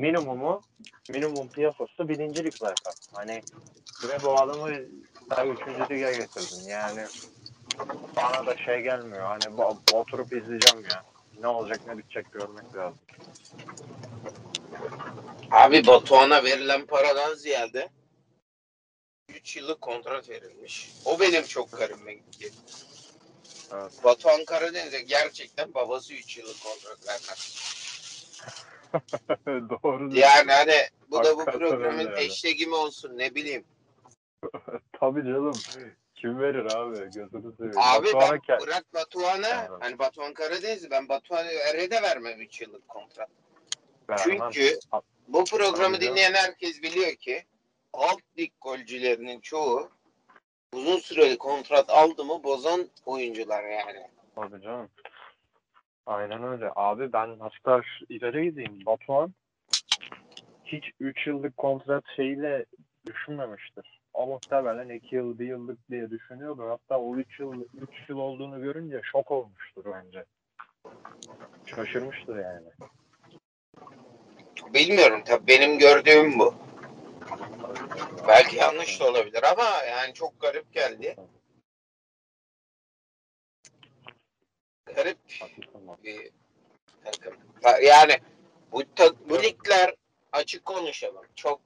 minimumu 0.02 0.62
minimum 1.10 1.48
piyasası 1.48 2.10
birincilik 2.10 2.58
zaten. 2.58 2.94
Hani 3.14 3.44
ve 4.08 4.24
bu 4.24 4.40
adamı 4.40 4.70
daha 5.30 5.46
üçüncü 5.46 5.80
lige 5.80 6.12
getirdin. 6.18 6.70
Yani 6.70 7.06
bana 8.16 8.46
da 8.46 8.58
şey 8.58 8.82
gelmiyor. 8.82 9.26
Hani 9.26 9.58
bu- 9.58 9.78
oturup 9.94 10.34
izleyeceğim 10.34 10.86
ya. 10.92 11.04
Ne 11.40 11.48
olacak 11.48 11.82
ne 11.88 11.98
bitecek 11.98 12.32
görmek 12.32 12.76
lazım. 12.76 13.00
Abi 15.52 15.88
Batuhan'a 15.88 16.44
verilen 16.44 16.86
paradan 16.86 17.34
ziyade 17.34 17.90
3 19.30 19.58
yıllık 19.58 19.82
kontrat 19.82 20.30
verilmiş. 20.30 20.92
O 21.06 21.20
benim 21.20 21.44
çok 21.44 21.72
garibime 21.72 22.14
gitti. 22.14 22.52
Evet. 23.74 23.92
Batuhan 24.04 24.46
Karadeniz'e 24.46 25.02
gerçekten 25.02 25.74
babası 25.74 26.14
3 26.14 26.38
yıllık 26.38 26.64
kontrat 26.64 27.08
vermiş. 27.08 27.81
Doğru. 29.48 30.16
Yani 30.16 30.52
hani 30.52 30.76
bu 31.12 31.24
da 31.24 31.38
bu 31.38 31.46
programın 31.46 32.00
yani. 32.00 32.76
olsun 32.76 33.18
ne 33.18 33.36
bileyim. 33.36 33.66
Tabii 35.00 35.24
canım. 35.24 35.54
Kim 36.16 36.40
verir 36.40 36.66
abi? 36.66 36.96
Gözünü 36.98 37.56
seveyim. 37.58 37.78
Abi 37.78 38.06
Batuhan'a 38.08 38.32
ben 38.32 38.38
ke- 38.40 38.62
bırak 38.62 38.94
Batuhan'a 38.94 39.48
Evet. 39.48 39.70
hani 39.80 40.00
Batuhan 40.00 40.34
Karadeniz'i 40.34 40.92
ben 40.92 41.10
Batuhan'a 41.10 41.52
Er'e 41.52 41.92
de 41.92 42.02
vermem 42.02 42.42
3 42.42 42.62
yıllık 42.62 42.88
kontrat. 42.88 43.30
vermem. 44.10 44.50
Çünkü 44.52 44.80
bu 45.28 45.46
programı 45.46 45.76
Tabii 45.76 46.00
canım. 46.00 46.02
dinleyen 46.02 46.34
herkes 46.34 46.82
biliyor 46.82 47.16
ki 47.16 47.44
alt 47.94 48.22
lig 48.38 48.52
golcülerinin 48.62 49.40
çoğu 49.40 49.90
uzun 50.74 50.98
süreli 50.98 51.38
kontrat 51.38 51.90
aldı 51.90 52.26
mı 52.26 52.44
bozan 52.44 52.90
oyuncular 53.06 53.64
yani. 53.64 54.08
Tabii 54.36 54.62
canım. 54.62 54.90
Aynen 56.06 56.44
öyle. 56.44 56.72
Abi 56.76 57.14
ben 57.14 57.38
hatta 57.40 57.82
ileri 58.10 58.44
gideyim. 58.44 58.86
Batuhan 58.86 59.34
hiç 60.66 60.92
3 61.00 61.28
yıllık 61.28 61.58
kontrat 61.58 62.04
şeyiyle 62.16 62.66
düşünmemiştir. 63.06 64.02
O 64.14 64.28
muhtemelen 64.28 64.90
2 64.90 65.16
yıl, 65.16 65.40
1 65.40 65.46
yıllık 65.46 65.90
diye 65.90 66.10
düşünüyordu. 66.10 66.70
Hatta 66.70 67.00
o 67.00 67.16
3 67.16 67.40
yıl, 67.40 67.66
3 67.74 68.10
yıl 68.10 68.18
olduğunu 68.18 68.62
görünce 68.62 69.02
şok 69.04 69.32
olmuştur 69.32 69.86
bence. 69.86 70.26
Şaşırmıştır 71.66 72.36
yani. 72.36 72.68
Bilmiyorum 74.74 75.22
tabii 75.26 75.48
benim 75.48 75.80
gördüğüm 75.80 76.40
bu. 76.40 76.56
Belki 78.28 78.56
yanlış 78.56 79.00
da 79.00 79.10
olabilir 79.10 79.44
ama 79.52 79.70
yani 79.90 80.14
çok 80.14 80.42
garip 80.42 80.74
geldi. 80.74 81.16
Garip 84.86 85.18
bir 86.04 86.32
takım. 87.04 87.34
Yani 87.84 88.20
bu, 88.72 88.96
ta- 88.96 89.30
bu 89.30 89.44
ligler 89.44 89.96
açık 90.32 90.66
konuşalım. 90.66 91.26
Çok 91.36 91.62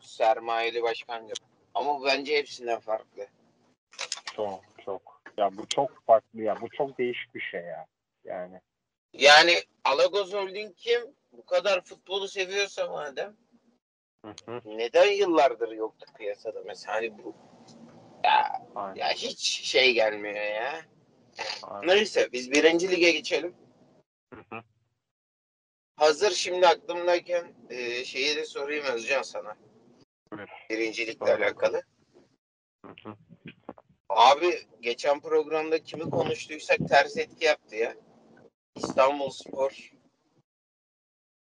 sermayeli 0.00 0.82
başkan 0.82 1.20
yok. 1.22 1.38
Ama 1.74 2.04
bence 2.04 2.36
hepsinden 2.36 2.80
farklı. 2.80 3.26
Çok 4.36 4.60
çok. 4.84 5.22
Ya 5.36 5.56
bu 5.56 5.68
çok 5.68 6.04
farklı 6.06 6.42
ya. 6.42 6.60
Bu 6.60 6.68
çok 6.68 6.98
değişik 6.98 7.34
bir 7.34 7.40
şey 7.40 7.60
ya. 7.60 7.86
Yani. 8.24 8.60
Yani 9.12 9.54
Alagoz 9.84 10.32
Holding 10.34 10.76
kim? 10.76 11.14
Bu 11.32 11.44
kadar 11.44 11.84
futbolu 11.84 12.28
seviyorsa 12.28 12.86
madem 12.88 13.36
Hı 14.24 14.34
hı. 14.46 14.60
neden 14.64 15.10
yıllardır 15.10 15.72
yoktu 15.72 16.06
piyasada 16.18 16.62
mesela 16.66 16.94
hani 16.96 17.18
bu 17.18 17.34
ya, 18.24 18.66
Aynen. 18.74 18.94
ya 18.94 19.08
hiç 19.10 19.40
şey 19.64 19.94
gelmiyor 19.94 20.44
ya. 20.44 20.82
Aynen. 21.62 21.88
Neyse 21.88 22.28
biz 22.32 22.50
birinci 22.50 22.90
lige 22.90 23.10
geçelim. 23.10 23.54
Hı 24.34 24.40
hı. 24.50 24.62
Hazır 25.96 26.30
şimdi 26.30 26.66
aklımdayken 26.66 27.54
e, 27.70 28.04
şeyi 28.04 28.36
de 28.36 28.44
sorayım 28.44 28.84
Özcan 28.84 29.22
sana. 29.22 29.56
Buyur. 30.32 30.48
Birincilikle 30.70 31.26
Sor 31.26 31.38
alakalı. 31.38 31.82
Hı 32.86 32.92
hı. 33.04 33.16
Abi 34.08 34.66
geçen 34.80 35.20
programda 35.20 35.82
kimi 35.82 36.10
konuştuysak 36.10 36.78
ters 36.88 37.16
etki 37.16 37.44
yaptı 37.44 37.76
ya. 37.76 37.94
İstanbul 38.76 39.30
Spor. 39.30 39.92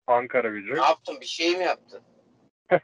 Ankara 0.08 0.50
gücü. 0.50 0.74
Ne 0.75 0.82
yaptın? 0.82 1.22
Bir 1.22 1.25
şey 1.25 1.58
mi 1.58 1.63
yaptın? 1.63 2.04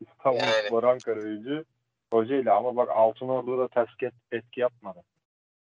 İstanbul 0.00 0.38
Yani. 0.38 0.66
Spor 0.66 0.82
Ankara 0.84 1.20
gücü 1.20 1.64
Kocaeli 2.10 2.50
ama 2.50 2.76
bak 2.76 2.88
Altınordu 2.90 3.58
da 3.58 3.68
ters 3.68 3.88
et- 4.02 4.14
etki 4.32 4.60
yapmadı. 4.60 5.04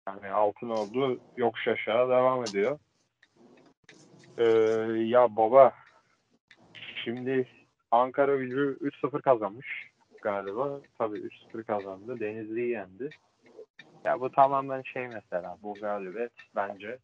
Yani 0.07 0.31
Altınordu 0.31 1.19
yokuş 1.37 1.67
aşağı 1.67 2.09
devam 2.09 2.43
ediyor. 2.43 2.79
Ee, 4.37 4.43
ya 5.03 5.35
baba 5.35 5.73
şimdi 7.03 7.47
Ankara 7.91 8.35
gücü 8.35 8.77
3-0 8.81 9.21
kazanmış 9.21 9.91
galiba. 10.21 10.79
Tabii 10.97 11.17
3-0 11.53 11.63
kazandı. 11.63 12.19
Denizli'yi 12.19 12.69
yendi. 12.69 13.09
Ya 14.03 14.19
bu 14.19 14.31
tamamen 14.31 14.81
şey 14.81 15.07
mesela 15.07 15.57
bu 15.63 15.73
galibiyet 15.73 16.31
bence 16.55 16.97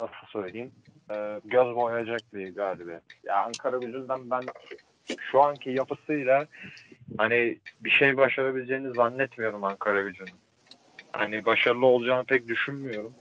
nasıl 0.00 0.26
söyleyeyim 0.26 0.72
e, 1.10 1.40
göz 1.44 1.76
boyayacak 1.76 2.20
bir 2.32 2.54
galibiyet. 2.54 3.02
Ya 3.24 3.44
Ankara 3.44 3.78
gücünden 3.78 4.30
ben 4.30 4.42
şu 5.30 5.42
anki 5.42 5.70
yapısıyla 5.70 6.46
hani 7.18 7.58
bir 7.80 7.90
şey 7.90 8.16
başarabileceğini 8.16 8.94
zannetmiyorum 8.94 9.64
Ankara 9.64 10.02
gücünün. 10.02 10.41
Hani 11.12 11.44
başarılı 11.44 11.86
olacağını 11.86 12.24
pek 12.24 12.48
düşünmüyorum. 12.48 13.14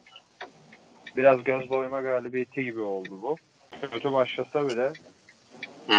Biraz 1.18 1.44
göz 1.44 1.70
boyama 1.70 2.02
galibiyeti 2.02 2.64
gibi 2.64 2.82
oldu 2.82 3.22
bu. 3.22 3.38
Kötü 3.82 4.12
başlasa 4.12 4.70
bile 4.70 4.92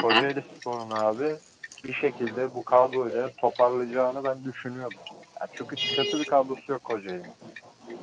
Kocaeli 0.02 0.44
Spor'un 0.60 0.90
abi 0.90 1.36
bir 1.84 1.94
şekilde 1.94 2.54
bu 2.54 2.64
kadroyla 2.64 3.30
toparlayacağını 3.36 4.24
ben 4.24 4.44
düşünüyorum. 4.44 4.98
Yani 5.40 5.50
çünkü 5.52 5.76
kötü 5.76 6.20
bir 6.20 6.24
kadrosu 6.24 6.72
yok 6.72 6.84
Kocaeli'nin. 6.84 7.34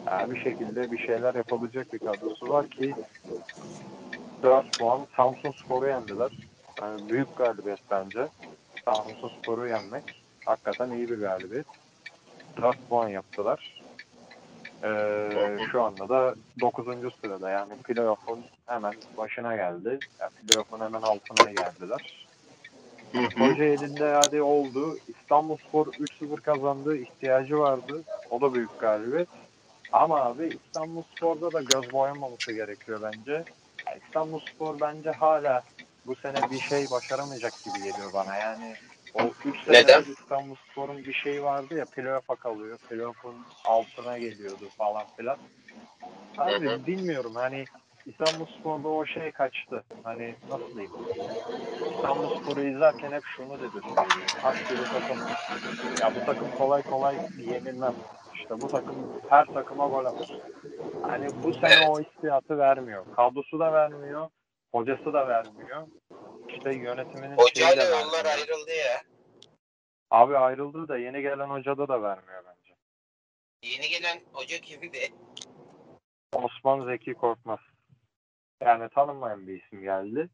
Yani 0.07 0.31
bir 0.31 0.39
şekilde 0.39 0.91
bir 0.91 0.97
şeyler 0.97 1.35
yapabilecek 1.35 1.93
bir 1.93 1.99
kadrosu 1.99 2.49
var 2.49 2.69
ki 2.69 2.95
4 4.43 4.77
puan 4.77 5.07
Samsun 5.15 5.51
Spor'u 5.51 5.87
yendiler. 5.87 6.31
Yani 6.81 7.11
büyük 7.11 7.35
galibiyet 7.35 7.79
bence. 7.91 8.27
Samsun 8.85 9.29
Spor'u 9.29 9.67
yenmek 9.67 10.03
hakikaten 10.45 10.91
iyi 10.91 11.09
bir 11.09 11.17
galibiyet. 11.17 11.65
4 12.61 12.89
puan 12.89 13.09
yaptılar. 13.09 13.78
Ee, 14.83 15.57
şu 15.71 15.83
anda 15.83 16.09
da 16.09 16.35
9. 16.61 16.85
sırada 17.21 17.49
yani 17.49 17.73
playoff'un 17.83 18.45
hemen 18.65 18.93
başına 19.17 19.55
geldi. 19.55 19.99
Yani 20.19 20.31
playoff'un 20.47 20.79
hemen 20.79 21.01
altına 21.01 21.51
geldiler. 21.51 22.27
Kocaeli'nde 23.13 24.13
hadi 24.13 24.41
oldu. 24.41 24.97
İstanbulspor 25.07 25.87
3-0 25.87 26.41
kazandı. 26.41 26.97
ihtiyacı 26.97 27.59
vardı. 27.59 28.03
O 28.29 28.41
da 28.41 28.53
büyük 28.53 28.79
galibiyet. 28.79 29.27
Ama 29.91 30.21
abi 30.21 30.59
İstanbulspor'da 30.65 31.53
da 31.53 31.61
göz 31.61 31.93
boyamaması 31.93 32.51
gerekiyor 32.51 32.99
bence. 33.03 33.43
İstanbulspor 34.05 34.79
bence 34.79 35.11
hala 35.11 35.63
bu 36.05 36.15
sene 36.15 36.51
bir 36.51 36.59
şey 36.59 36.91
başaramayacak 36.91 37.53
gibi 37.65 37.83
geliyor 37.83 38.13
bana. 38.13 38.35
Yani 38.35 38.75
o 39.13 39.21
3 39.45 39.67
Neden? 39.67 39.83
senedir 39.83 40.17
İstanbulspor'un 40.19 40.97
bir 40.97 41.13
şey 41.13 41.43
vardı 41.43 41.77
ya 41.77 41.85
playoff'a 41.85 42.35
kalıyor. 42.35 42.77
Playoff'un 42.77 43.35
altına 43.65 44.17
geliyordu 44.17 44.69
falan 44.77 45.03
filan. 45.17 45.37
Abi 46.37 46.69
Hı 46.69 46.73
hı. 46.73 46.87
bilmiyorum 46.87 47.35
hani 47.35 47.65
İstanbulspor'da 48.05 48.87
o 48.87 49.05
şey 49.05 49.31
kaçtı. 49.31 49.83
Hani 50.03 50.35
nasıl 50.49 50.69
diyeyim? 50.69 50.91
İstanbulspor'u 51.95 52.61
izlerken 52.61 53.11
hep 53.11 53.23
şunu. 53.25 53.53
Aç 54.43 54.57
bir 54.71 54.77
takım. 54.77 55.17
Ya 56.01 56.15
bu 56.15 56.25
takım 56.25 56.47
kolay 56.57 56.81
kolay 56.83 57.15
yenilmez. 57.37 57.93
İşte 58.35 58.61
bu 58.61 58.67
takım 58.67 58.95
her 59.29 59.45
takıma 59.45 59.87
gol 59.87 60.05
atar. 60.05 60.37
Hani 61.01 61.27
bu 61.43 61.53
sene 61.53 61.87
o 61.87 61.99
hissiyatı 62.01 62.57
vermiyor. 62.57 63.05
Kadrosu 63.15 63.59
da 63.59 63.73
vermiyor. 63.73 64.29
Hocası 64.73 65.13
da 65.13 65.27
vermiyor. 65.27 65.87
İşte 66.59 66.73
yönetiminin 66.73 67.21
şeyi 67.21 67.37
de 67.37 67.41
Hocayla 67.43 67.83
vermiyor. 67.83 68.05
yollar 68.05 68.25
ayrıldı 68.25 68.71
ya. 68.71 69.01
Abi 70.11 70.37
ayrıldı 70.37 70.87
da 70.87 70.97
yeni 70.97 71.21
gelen 71.21 71.49
hocada 71.49 71.87
da 71.87 72.01
vermiyor 72.03 72.43
bence. 72.45 72.75
Yeni 73.63 73.89
gelen 73.89 74.21
hoca 74.33 74.57
kimdi? 74.57 75.13
Osman 76.33 76.85
Zeki 76.85 77.13
Korkmaz. 77.13 77.59
Yani 78.61 78.89
tanınmayan 78.89 79.47
bir 79.47 79.63
isim 79.63 79.81
geldi. 79.81 80.29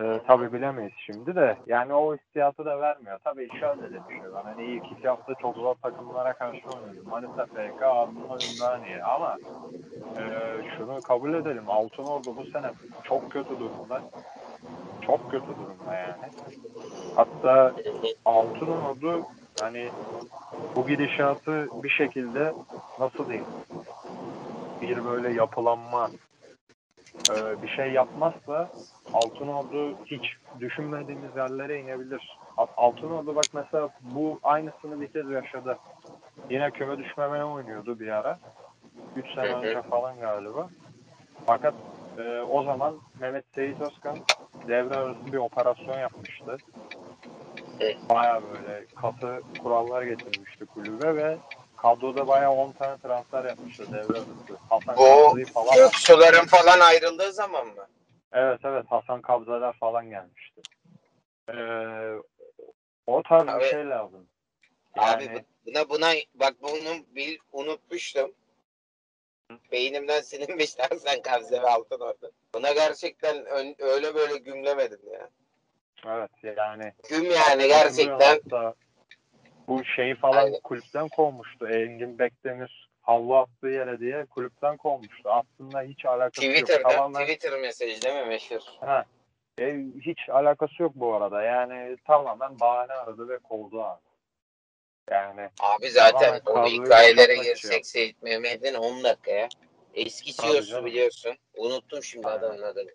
Ee, 0.00 0.20
tabii 0.26 0.52
bilemeyiz 0.52 0.92
şimdi 1.06 1.34
de. 1.34 1.56
Yani 1.66 1.94
o 1.94 2.16
hissiyatı 2.16 2.64
da 2.64 2.80
vermiyor. 2.80 3.18
Tabii 3.24 3.48
şöyle 3.60 3.92
de 3.92 3.98
var. 4.32 4.44
Hani 4.44 4.64
ilk 4.64 4.92
iki 4.92 5.08
hafta 5.08 5.34
çok 5.34 5.56
zor 5.56 5.74
takımlara 5.74 6.32
karşı 6.32 6.62
oynadı. 6.68 7.08
Manisa 7.10 7.46
FK, 7.46 7.82
Adana 7.82 8.38
Ümraniye. 8.54 9.02
Ama 9.02 9.36
e, 10.18 10.22
şunu 10.76 11.02
kabul 11.02 11.34
edelim. 11.34 11.64
Altınordu 11.68 12.36
bu 12.36 12.44
sene 12.44 12.70
çok 13.04 13.30
kötü 13.30 13.58
durumda. 13.60 14.02
Çok 15.06 15.30
kötü 15.30 15.46
durumda 15.46 15.94
yani. 15.94 16.32
Hatta 17.16 17.72
Altınordu 18.24 19.22
hani 19.60 19.88
bu 20.76 20.86
gidişatı 20.86 21.68
bir 21.82 21.88
şekilde 21.88 22.54
nasıl 22.98 23.28
diyeyim 23.28 23.46
bir 24.82 25.04
böyle 25.04 25.32
yapılanma 25.32 26.10
e, 27.30 27.62
bir 27.62 27.68
şey 27.68 27.92
yapmazsa 27.92 28.70
Altınordu 29.12 29.94
hiç 30.06 30.36
düşünmediğimiz 30.60 31.36
yerlere 31.36 31.80
inebilir. 31.80 32.38
Alt- 32.56 32.70
Altınordu 32.76 33.36
bak 33.36 33.48
mesela 33.52 33.88
bu 34.00 34.40
aynısını 34.42 35.00
bir 35.00 35.08
kez 35.08 35.30
yaşadı. 35.30 35.78
Yine 36.50 36.70
küme 36.70 36.98
düşmemeye 36.98 37.44
oynuyordu 37.44 38.00
bir 38.00 38.08
ara. 38.08 38.38
3 39.16 39.34
sene 39.34 39.54
önce 39.54 39.82
falan 39.82 40.20
galiba. 40.20 40.68
Fakat 41.46 41.74
e, 42.18 42.40
o 42.40 42.62
zaman 42.62 42.94
Mehmet 43.20 43.44
Seyit 43.54 43.80
Özkan 43.80 44.16
devre 44.68 44.94
arası 44.94 45.32
bir 45.32 45.38
operasyon 45.38 45.98
yapmıştı. 45.98 46.58
Hı. 47.78 48.08
Baya 48.08 48.40
böyle 48.42 48.84
katı 48.94 49.42
kurallar 49.62 50.02
getirmişti 50.02 50.66
kulübe 50.66 51.16
ve 51.16 51.36
kadroda 51.84 52.28
baya 52.28 52.52
10 52.52 52.72
tane 52.72 52.98
transfer 52.98 53.44
yapmıştı 53.44 53.86
devre 53.92 54.12
arası. 54.16 54.58
Hasan 54.70 54.96
Bu 54.96 55.22
Kabzı'yı 55.24 55.46
falan 55.46 55.74
Göksuların 55.76 56.46
falan 56.46 56.80
ayrıldığı 56.80 57.32
zaman 57.32 57.66
mı? 57.66 57.86
Evet 58.32 58.60
evet 58.64 58.84
Hasan 58.88 59.22
Kabzalar 59.22 59.72
falan 59.78 60.10
gelmişti. 60.10 60.60
Ee, 61.48 61.54
o 63.06 63.22
tarz 63.22 63.48
Abi- 63.48 63.64
bir 63.64 63.68
şey 63.70 63.88
lazım. 63.88 64.26
Abi 64.94 65.24
Yani 65.24 65.34
bu- 65.34 65.70
buna 65.70 65.88
buna 65.88 66.12
bak 66.34 66.54
bunu 66.62 67.04
bil, 67.16 67.38
unutmuştum. 67.52 68.32
Beynimden 69.72 70.20
silinmiş 70.20 70.70
sen 70.70 70.88
Kabze 71.22 71.62
ve 71.62 71.68
Altın 71.70 72.00
orada. 72.00 72.30
Buna 72.54 72.72
gerçekten 72.72 73.44
ön- 73.46 73.76
öyle 73.78 74.14
böyle 74.14 74.36
gümlemedim 74.38 75.00
ya. 75.12 75.28
evet 76.06 76.30
yani 76.58 76.92
Güm 77.08 77.24
yani 77.30 77.68
gerçekten. 77.68 78.38
hatta 78.50 78.74
bu 79.68 79.84
şeyi 79.84 80.14
falan 80.14 80.44
Aynen. 80.44 80.60
kulüpten 80.60 81.08
kovmuştu. 81.08 81.68
Engin 81.68 82.18
Bekdemir 82.18 82.88
havlu 83.02 83.36
attığı 83.36 83.68
yere 83.68 84.00
diye 84.00 84.26
kulüpten 84.26 84.76
kovmuştu. 84.76 85.30
Aslında 85.30 85.82
hiç 85.82 86.04
alakası 86.04 86.46
yok. 86.46 86.54
Twitter'da 86.54 86.88
Tamamen 86.88 87.22
Twitter 87.22 87.60
mesajı 87.60 88.02
değil 88.02 88.14
mi 88.14 88.24
meşhur? 88.24 88.60
Ha, 88.80 89.04
e, 89.60 89.76
hiç 90.00 90.28
alakası 90.28 90.82
yok 90.82 90.92
bu 90.94 91.14
arada. 91.14 91.42
Yani 91.42 91.96
tamamen 92.06 92.60
bahane 92.60 92.92
aradı 92.92 93.28
ve 93.28 93.38
kovdu 93.38 93.82
abi. 93.82 94.00
Yani 95.10 95.50
Abi 95.60 95.90
zaten 95.90 96.40
o 96.46 96.66
hikayelere 96.66 97.36
girsek. 97.36 97.86
Seyit 97.86 98.22
Mehmet'in 98.22 98.74
10 98.74 99.04
dakika 99.04 99.30
ya. 99.30 99.48
Eski 99.94 100.32
CEO'su 100.32 100.84
biliyorsun. 100.84 101.36
Unuttum 101.56 102.02
şimdi 102.02 102.28
Aynen. 102.28 102.38
adamın 102.38 102.62
adını. 102.62 102.90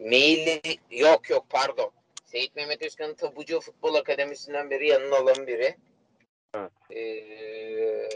Maili 0.00 0.60
yok 0.90 1.30
yok 1.30 1.46
pardon. 1.50 1.90
Seyit 2.30 2.56
Mehmet 2.56 2.82
Özkan'ın 2.82 3.14
Tabucu 3.14 3.60
Futbol 3.60 3.94
Akademisi'nden 3.94 4.70
beri 4.70 4.88
yanına 4.88 5.22
olan 5.22 5.46
biri. 5.46 5.76
Evet. 6.54 6.72
Ee, 6.90 8.08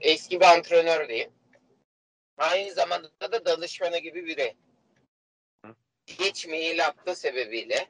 eski 0.00 0.40
bir 0.40 0.44
antrenör 0.44 1.08
diyeyim. 1.08 1.30
Aynı 2.38 2.72
zamanda 2.72 3.32
da 3.32 3.44
danışmanı 3.44 3.98
gibi 3.98 4.26
biri. 4.26 4.54
Hı. 5.64 5.74
Geç 6.18 6.46
mail 6.46 6.86
attığı 6.86 7.14
sebebiyle 7.14 7.88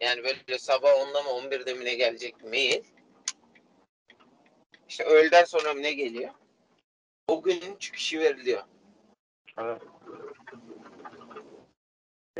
yani 0.00 0.24
böyle 0.24 0.58
sabah 0.58 0.90
10'da 0.90 1.22
mı 1.22 1.28
11'de 1.28 1.74
mi 1.74 1.84
ne 1.84 1.94
gelecek 1.94 2.44
mail. 2.44 2.84
İşte 4.88 5.04
öğleden 5.04 5.44
sonra 5.44 5.74
mı 5.74 5.82
ne 5.82 5.92
geliyor? 5.92 6.30
O 7.28 7.42
günün 7.42 7.76
çıkışı 7.76 8.20
veriliyor. 8.20 8.62
Evet. 9.58 9.82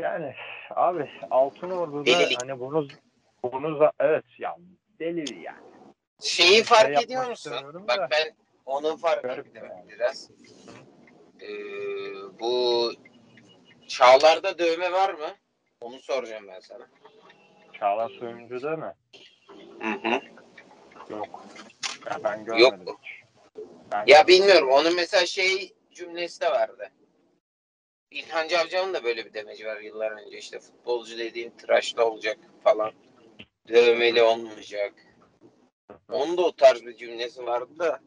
Yani 0.01 0.35
abi 0.69 1.09
Altınordu'da 1.31 2.05
Delilik. 2.05 2.41
hani 2.41 2.59
bunu 2.59 2.87
bunu 3.43 3.91
evet 3.99 4.25
ya 4.39 4.55
deli 4.99 5.41
yani. 5.41 5.57
Şeyi 6.21 6.49
Şey 6.49 6.63
fark 6.63 6.83
yapmak 6.83 7.03
ediyor 7.03 7.29
musun? 7.29 7.53
Bak 7.87 7.97
da. 7.97 8.07
ben 8.11 8.35
onu 8.65 8.97
fark 8.97 9.25
ettim 9.25 9.51
yani. 9.55 9.89
biraz. 9.89 10.31
Ee, 11.41 11.49
bu 12.39 12.91
Çağlar'da 13.87 14.59
dövme 14.59 14.91
var 14.91 15.13
mı? 15.13 15.29
Onu 15.81 15.99
soracağım 15.99 16.45
ben 16.47 16.59
sana. 16.59 16.87
Çağlar 17.73 18.09
Söyüncü'de 18.09 18.75
mi? 18.75 18.93
Hı 19.81 19.89
hı. 19.89 20.21
Yok. 21.09 21.43
Ya 22.09 22.19
ben 22.23 22.45
görmedim 22.45 22.85
Yok. 22.87 22.99
Ben 23.91 24.03
Ya 24.07 24.27
bilmiyorum. 24.27 24.69
Onun 24.71 24.95
mesela 24.95 25.25
şey 25.25 25.73
cümlesi 25.91 26.41
de 26.41 26.51
vardı. 26.51 26.91
İlhan 28.11 28.47
Cavcav'ın 28.47 28.93
da 28.93 29.03
böyle 29.03 29.25
bir 29.25 29.33
demeci 29.33 29.65
var 29.65 29.81
yıllar 29.81 30.11
önce. 30.11 30.37
işte 30.37 30.59
futbolcu 30.59 31.17
dediğin 31.17 31.49
tıraşlı 31.49 32.05
olacak 32.05 32.37
falan. 32.63 32.91
Dövmeli 33.67 34.21
olmayacak. 34.21 34.93
Onun 36.11 36.37
da 36.37 36.41
o 36.41 36.51
tarz 36.51 36.85
bir 36.85 36.97
cümlesi 36.97 37.45
vardı 37.45 37.79
da. 37.79 37.99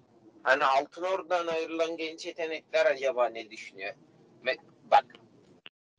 Hani 0.42 0.64
altın 0.64 1.02
oradan 1.02 1.46
ayrılan 1.46 1.96
genç 1.96 2.26
yetenekler 2.26 2.86
acaba 2.86 3.28
ne 3.28 3.50
düşünüyor? 3.50 3.94
Bak. 4.90 5.04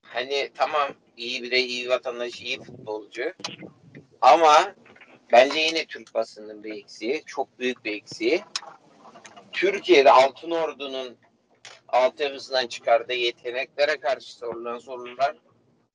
Hani 0.02 0.50
tamam 0.56 0.90
iyi 1.18 1.44
birey, 1.44 1.66
iyi 1.66 1.90
vatandaş, 1.90 2.42
iyi 2.42 2.60
futbolcu. 2.60 3.34
Ama 4.22 4.76
bence 5.32 5.60
yine 5.60 5.86
Türk 5.86 6.14
basının 6.14 6.64
bir 6.64 6.74
eksiği. 6.74 7.24
Çok 7.26 7.60
büyük 7.60 7.86
bir 7.86 7.94
eksiği. 7.94 8.42
Türkiye'de 9.52 10.12
Altın 10.12 10.52
Ordu'nun 10.52 11.18
altyapısından 11.88 12.68
çıkardığı 12.68 13.14
yeteneklere 13.14 14.00
karşı 14.00 14.34
sorulan 14.34 14.78
sorular 14.78 15.36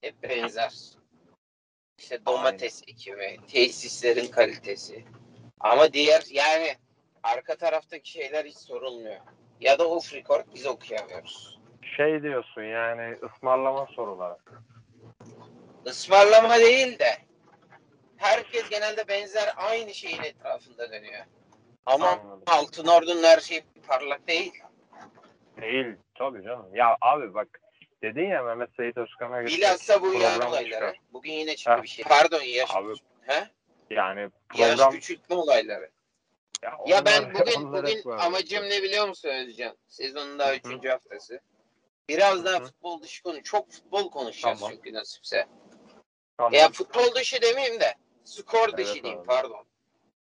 hep 0.01 0.23
benzer. 0.23 0.73
İşte 1.99 2.27
domates 2.27 2.83
ekimi, 2.83 3.37
tesislerin 3.47 4.27
kalitesi. 4.27 5.05
Ama 5.61 5.93
diğer 5.93 6.23
yani 6.31 6.77
arka 7.23 7.57
taraftaki 7.57 8.11
şeyler 8.11 8.45
hiç 8.45 8.57
sorulmuyor. 8.57 9.21
Ya 9.61 9.79
da 9.79 9.89
off 9.89 10.15
record 10.15 10.45
biz 10.55 10.67
okuyamıyoruz. 10.67 11.59
Şey 11.97 12.23
diyorsun 12.23 12.63
yani 12.63 13.17
ısmarlama 13.23 13.87
soruları. 13.87 14.37
Ismarlama 15.87 16.59
değil 16.59 16.99
de 16.99 17.17
herkes 18.17 18.69
genelde 18.69 19.09
benzer 19.09 19.55
aynı 19.57 19.95
şeyin 19.95 20.23
etrafında 20.23 20.93
dönüyor. 20.93 21.25
Ama 21.87 22.09
Anladım. 22.09 22.43
Altın 22.47 22.87
Ordu'nun 22.87 23.23
her 23.23 23.41
şeyi 23.41 23.65
parlak 23.87 24.29
değil. 24.29 24.53
Değil. 25.61 25.87
Tabii 26.15 26.43
canım. 26.45 26.75
Ya 26.75 26.97
abi 27.01 27.35
bak 27.35 27.49
dedin 28.03 28.29
ya 28.29 28.43
Mehmet 28.43 28.71
Sait 28.77 28.97
Özkan'a 28.97 29.43
gittik. 29.43 29.59
Bilhassa 29.59 30.03
bu 30.03 30.13
programa 30.13 30.49
olayları. 30.51 30.73
çıkar. 30.73 30.97
Bugün 31.13 31.33
yine 31.33 31.57
çıktı 31.57 31.73
Heh. 31.79 31.83
bir 31.83 31.89
şey. 31.89 32.05
Pardon 32.05 32.43
yaş, 32.43 32.77
Abi 32.77 32.93
he? 33.21 33.45
yani 33.91 34.21
yaş 34.21 34.31
program 34.71 34.93
küçültme 34.93 35.37
olayları. 35.37 35.91
ya, 36.63 36.79
Ya 36.87 37.05
ben 37.05 37.23
onlar- 37.23 37.35
bugün 37.35 37.61
onlar 37.67 37.83
bugün 37.87 38.11
amacım 38.11 38.65
ne 38.65 38.83
biliyor 38.83 39.09
musun 39.09 39.29
Özcan? 39.29 39.77
Sezonun 39.89 40.39
daha 40.39 40.49
Hı 40.49 40.53
hı. 40.53 40.57
üçüncü 40.57 40.89
haftası. 40.89 41.41
Biraz 42.09 42.45
daha 42.45 42.55
Hı 42.55 42.59
hı. 42.63 42.65
futbol 42.65 43.03
dışı 43.03 43.23
konu. 43.23 43.43
Çok 43.43 43.71
futbol 43.73 44.11
konuşacağız 44.11 44.61
Tamam. 44.61 44.75
çünkü 44.77 44.93
nasipse. 44.95 45.47
Tamam. 46.37 46.53
Ya 46.53 46.69
futbol 46.69 47.15
dışı 47.15 47.43
demeyeyim 47.43 47.81
de 47.81 47.95
skor 48.25 48.69
Evet 48.69 48.79
dışı 48.79 48.95
diyeyim 49.03 49.21
abi. 49.21 49.27
pardon. 49.27 49.67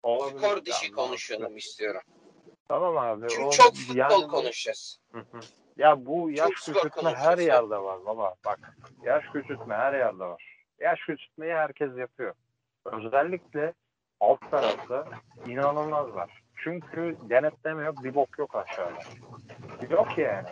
Olabilir. 0.04 0.38
Skor 0.40 0.66
dışı 0.66 0.92
Tamam. 0.92 1.06
konuşalım 1.08 1.58
istiyorum. 1.58 2.02
Tamam 2.68 2.98
abi. 2.98 3.28
Çünkü 3.30 3.44
o- 3.44 3.52
çok 3.52 3.76
futbol 3.76 3.96
yani 3.96 4.28
konuşacağız. 4.28 5.00
Hı 5.12 5.20
hı. 5.20 5.40
Ya 5.78 6.06
bu 6.06 6.30
yaş 6.32 6.50
Çok 6.50 6.76
küçültme 6.76 7.14
her 7.16 7.38
yerde 7.38 7.78
var 7.78 8.06
baba. 8.06 8.36
Bak 8.46 8.78
yaş 9.04 9.24
küçültme 9.34 9.76
her 9.76 9.94
yerde 9.94 10.24
var. 10.24 10.60
Yaş 10.80 11.00
küçültmeyi 11.00 11.54
herkes 11.54 11.98
yapıyor. 11.98 12.34
Özellikle 12.86 13.74
alt 14.20 14.52
tarafta 14.52 15.06
inanılmaz 15.48 16.14
var. 16.14 16.44
Çünkü 16.64 17.18
denetleme 17.30 17.84
yok, 17.86 18.04
bir 18.04 18.16
bok 18.16 18.40
yok 18.40 18.56
aşağıda. 18.56 19.00
Yok 19.90 20.18
yani. 20.18 20.48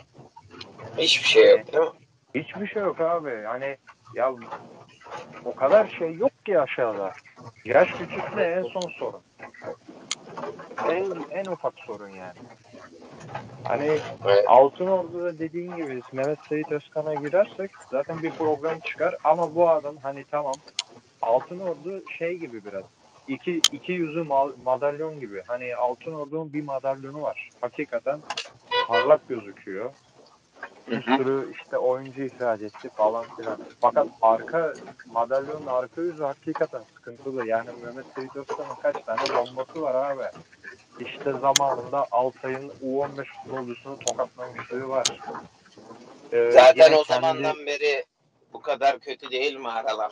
Hiçbir 0.98 1.28
şey 1.28 1.52
yok 1.58 1.68
değil 1.68 1.84
mi? 1.84 1.90
Hiçbir 2.36 2.68
şey 2.68 2.82
yok 2.82 3.02
abi. 3.02 3.30
Yani 3.30 3.78
ya 4.16 4.34
o 5.46 5.56
kadar 5.56 5.88
şey 5.88 6.14
yok 6.16 6.46
ki 6.46 6.60
aşağıda. 6.60 7.14
Yaş 7.66 7.92
küçültme 7.92 8.44
en 8.44 8.64
son 8.64 8.90
sorun. 9.00 9.22
En, 10.90 11.06
en 11.32 11.46
ufak 11.46 11.74
sorun 11.88 12.10
yani. 12.10 12.34
Hani 13.64 13.98
Evet. 14.26 14.46
Altın 14.48 14.88
Ordu'da 14.88 15.40
dediğin 15.40 15.76
gibi 15.76 16.02
Mehmet 16.12 16.40
Sait 16.50 16.72
Özkan'a 16.72 17.14
girersek 17.16 17.72
zaten 17.92 18.24
bir 18.24 18.32
program 18.32 18.80
çıkar 18.80 19.16
ama 19.24 19.56
bu 19.56 19.70
adam 19.70 19.96
hani 19.98 20.26
tamam 20.32 20.56
Altın 21.22 21.60
Ordu 21.60 22.04
şey 22.18 22.38
gibi 22.38 22.66
biraz 22.66 22.84
iki, 23.28 23.62
iki 23.72 23.92
yüzü 23.92 24.20
ma- 24.20 24.54
madalyon 24.66 25.20
gibi. 25.20 25.44
Hani 25.48 25.76
Altın 25.76 26.14
Ordu'nun 26.14 26.54
bir 26.54 26.64
madalyonu 26.64 27.22
var. 27.22 27.50
Hakikaten 27.62 28.20
parlak 28.88 29.30
gözüküyor. 29.30 29.90
Bir 30.88 31.02
sürü 31.02 31.54
işte 31.54 31.78
oyuncu 31.78 32.22
ihraç 32.24 32.62
etti 32.62 32.90
falan 32.90 33.26
filan. 33.38 33.58
Fakat 33.82 34.08
arka 34.22 34.74
madalyonun 35.14 35.66
arka 35.68 36.02
yüzü 36.02 36.24
hakikaten 36.24 36.82
sıkıntılı. 36.96 37.48
Yani 37.48 37.70
Mehmet 37.84 38.36
Özkan'ın 38.36 38.76
kaç 38.82 38.96
tane 39.06 39.22
bombası 39.36 39.82
var 39.82 39.96
abi. 40.12 40.24
İşte 41.00 41.32
zamanında 41.42 42.08
Altay'ın 42.12 42.70
U15 42.84 43.26
futbolcusunu 43.44 44.00
tokatlamışlığı 44.00 44.90
var. 44.90 45.08
Ee, 46.34 46.52
Zaten 46.52 46.94
o 46.94 47.04
kendi- 47.04 47.08
zamandan 47.08 47.66
beri 47.66 48.04
bu 48.54 48.62
kadar 48.62 49.00
kötü 49.00 49.32
değil 49.32 49.56
mi 49.56 49.70
aralar? 49.70 50.12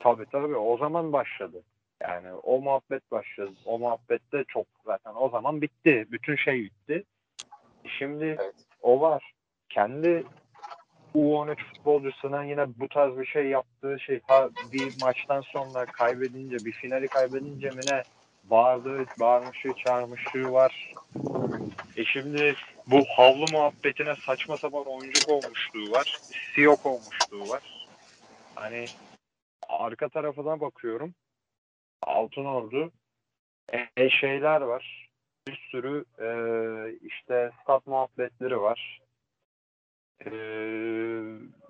Tabii 0.00 0.26
tabii 0.32 0.56
o 0.56 0.76
zaman 0.76 1.12
başladı. 1.12 1.62
Yani 2.02 2.32
o 2.42 2.60
muhabbet 2.60 3.10
başladı. 3.10 3.50
O 3.64 3.78
muhabbette 3.78 4.44
çok 4.48 4.66
zaten 4.86 5.12
o 5.16 5.28
zaman 5.28 5.62
bitti. 5.62 6.06
Bütün 6.10 6.36
şey 6.36 6.62
bitti. 6.64 7.04
Şimdi 7.98 8.24
Evet. 8.24 8.54
o 8.82 9.00
var. 9.00 9.32
Kendi 9.76 10.24
U13 11.14 11.56
futbolcusuna 11.56 12.44
yine 12.44 12.66
bu 12.76 12.88
tarz 12.88 13.18
bir 13.18 13.26
şey 13.26 13.46
yaptığı 13.46 14.00
şey 14.00 14.20
ha 14.26 14.48
bir 14.72 14.96
maçtan 14.96 15.40
sonra 15.40 15.86
kaybedince 15.86 16.64
bir 16.64 16.72
finali 16.72 17.08
kaybedince 17.08 17.70
mi 17.70 17.86
ne 17.86 18.02
bağırdığı, 18.44 19.04
bağırmışlığı, 19.20 19.74
çağırmışlığı 19.74 20.52
var. 20.52 20.94
E 21.96 22.04
şimdi 22.04 22.54
bu 22.86 23.04
havlu 23.16 23.48
muhabbetine 23.48 24.14
saçma 24.26 24.58
sapan 24.58 24.84
oyuncu 24.86 25.20
olmuşluğu 25.26 25.90
var. 25.90 26.20
Siyok 26.54 26.86
olmuşluğu 26.86 27.48
var. 27.48 27.86
Hani 28.54 28.88
arka 29.68 30.08
tarafına 30.08 30.60
bakıyorum. 30.60 31.14
Altın 32.02 32.44
Ordu 32.44 32.92
e, 33.96 34.10
şeyler 34.10 34.60
var. 34.60 35.10
Bir 35.48 35.68
sürü 35.70 36.04
e, 36.18 36.28
işte 37.06 37.50
stat 37.62 37.86
muhabbetleri 37.86 38.60
var. 38.60 39.05
E, 40.24 40.30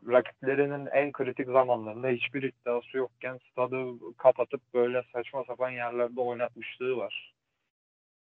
rakiplerinin 0.09 0.87
en 0.87 1.13
kritik 1.13 1.47
zamanlarında 1.47 2.09
hiçbir 2.09 2.43
iddiası 2.43 2.97
yokken 2.97 3.39
stadı 3.51 3.77
kapatıp 4.17 4.61
böyle 4.75 5.03
saçma 5.13 5.45
sapan 5.45 5.71
yerlerde 5.71 6.21
oynatmışlığı 6.21 6.97
var. 6.97 7.35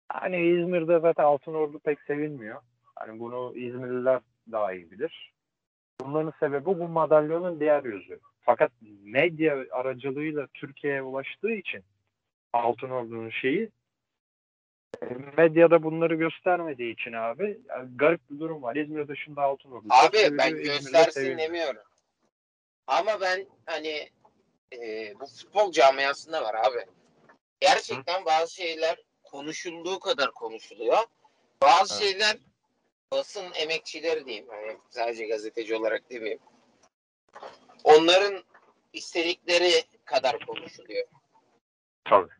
Hani 0.09 0.37
İzmir'de 0.37 0.99
zaten 0.99 1.23
Altın 1.23 1.53
Ordu 1.53 1.79
pek 1.79 2.01
sevilmiyor. 2.01 2.61
Hani 2.95 3.19
bunu 3.19 3.53
İzmirliler 3.55 4.21
daha 4.51 4.73
iyi 4.73 4.91
bilir. 4.91 5.33
Bunların 6.01 6.33
sebebi 6.39 6.65
bu 6.65 6.87
madalyonun 6.87 7.59
diğer 7.59 7.83
yüzü. 7.83 8.19
Fakat 8.41 8.71
medya 9.03 9.65
aracılığıyla 9.71 10.47
Türkiye'ye 10.53 11.01
ulaştığı 11.01 11.51
için 11.51 11.83
Altın 12.53 12.89
Ordu'nun 12.89 13.29
şeyi 13.29 13.69
medyada 15.37 15.83
bunları 15.83 16.15
göstermediği 16.15 16.93
için 16.93 17.13
abi 17.13 17.59
yani 17.69 17.89
garip 17.97 18.29
bir 18.29 18.39
durum 18.39 18.63
var. 18.63 18.75
İzmir 18.75 19.07
dışında 19.07 19.41
Altın 19.41 19.69
çok 19.69 19.83
Abi 19.89 20.17
seviliyor, 20.17 20.37
ben 20.37 20.55
İzmir'de 20.55 20.73
göstersin 20.73 21.37
demiyorum. 21.37 21.81
Ama 22.87 23.21
ben 23.21 23.47
hani 23.65 24.09
e, 24.73 25.13
bu 25.19 25.25
futbol 25.25 25.71
camiasında 25.71 26.43
var 26.43 26.55
abi. 26.55 26.85
Gerçekten 27.59 28.25
bazı 28.25 28.53
şeyler 28.53 28.97
konuşulduğu 29.23 29.99
kadar 29.99 30.31
konuşuluyor. 30.31 30.97
Bazı 31.61 31.93
Evet. 31.93 32.03
şeyler 32.03 32.37
basın 33.11 33.45
emekçileri 33.55 34.25
diyeyim. 34.25 34.45
Hani 34.49 34.77
sadece 34.89 35.27
gazeteci 35.27 35.75
olarak 35.75 36.09
demeyeyim. 36.09 36.39
Onların 37.83 38.43
istedikleri 38.93 39.83
kadar 40.05 40.45
konuşuluyor. 40.45 41.07
Tabii. 42.05 42.38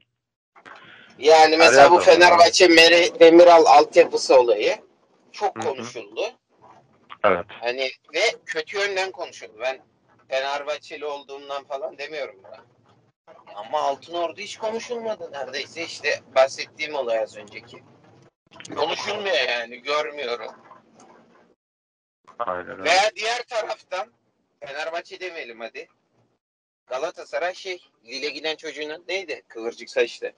Yani 1.19 1.57
mesela 1.57 1.91
bu 1.91 1.95
yerde 1.95 2.11
var 2.11 2.15
Fenerbahçe 2.15 2.67
Meri, 2.67 3.19
Demiral 3.19 3.65
altyapısı 3.65 4.39
olayı 4.39 4.77
çok 5.31 5.61
konuşuldu. 5.61 6.21
Evet. 7.23 7.45
Hani 7.49 7.91
ve 8.13 8.21
kötü 8.45 8.77
yönden 8.77 9.11
konuşuldu. 9.11 9.53
Ben 9.59 9.79
Fenerbahçeli 10.29 11.05
olduğumdan 11.05 11.63
falan 11.63 11.97
demiyorum 11.97 12.35
buna. 12.43 12.65
Ama 13.55 13.81
Altın 13.81 14.13
Ordu 14.13 14.41
hiç 14.41 14.57
konuşulmadı 14.57 15.31
neredeyse 15.31 15.83
işte 15.83 16.09
bahsettiğim 16.35 16.95
olay 16.95 17.19
az 17.19 17.37
önceki. 17.37 17.83
Konuşulmuyor 18.75 19.49
yani 19.49 19.77
görmüyorum. 19.77 20.51
Aynen 22.39 22.71
öyle. 22.71 22.83
Veya 22.83 23.11
diğer 23.15 23.43
taraftan 23.43 24.13
Fenerbahçe 24.65 25.19
demeyelim 25.19 25.59
hadi. 25.59 25.87
Galatasaray 26.87 27.53
şey 27.53 27.83
Lille 28.05 28.29
giden 28.29 28.55
çocuğun 28.55 28.89
adı 28.89 29.03
neydi? 29.07 29.41
Kıvırcık 29.47 29.89
saçlı. 29.89 30.33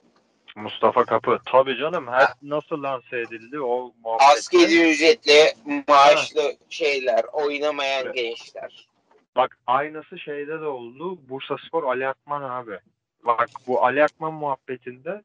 Mustafa 0.56 1.06
Kapı. 1.06 1.40
Tabii 1.46 1.78
canım. 1.78 2.08
Her 2.08 2.28
nasıl 2.42 2.84
lanse 2.84 3.20
edildi 3.20 3.60
o 3.60 3.94
muhabbet. 4.04 4.28
Askeri 4.38 4.92
ücretli 4.92 5.54
maaşlı 5.88 6.54
şeyler, 6.70 7.24
oynamayan 7.34 8.06
Evet. 8.06 8.16
gençler. 8.16 8.88
Bak 9.36 9.58
aynısı 9.68 10.20
şeyde 10.20 10.62
de 10.62 10.66
oldu. 10.66 11.20
Bursa 11.30 11.56
Spor 11.68 11.84
Ali 11.84 12.08
Akman 12.08 12.42
abi. 12.42 12.80
Bak 13.26 13.50
bu 13.68 13.86
Ali 13.86 14.04
Akman 14.04 14.34
muhabbetinde 14.34 15.22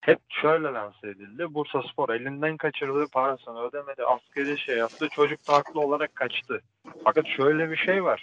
hep 0.00 0.18
şöyle 0.28 0.68
lanse 0.68 1.08
edildi. 1.08 1.54
Bursa 1.54 1.82
Spor 1.92 2.08
elinden 2.08 2.56
kaçırdığı 2.56 3.08
parasını 3.08 3.60
ödemedi. 3.62 4.04
Askeri 4.04 4.58
şey 4.58 4.76
yaptı. 4.76 5.08
Çocuk 5.08 5.48
da 5.48 5.52
haklı 5.52 5.80
olarak 5.80 6.14
kaçtı. 6.14 6.62
Fakat 7.04 7.26
şöyle 7.36 7.70
bir 7.70 7.76
şey 7.76 8.04
var. 8.04 8.22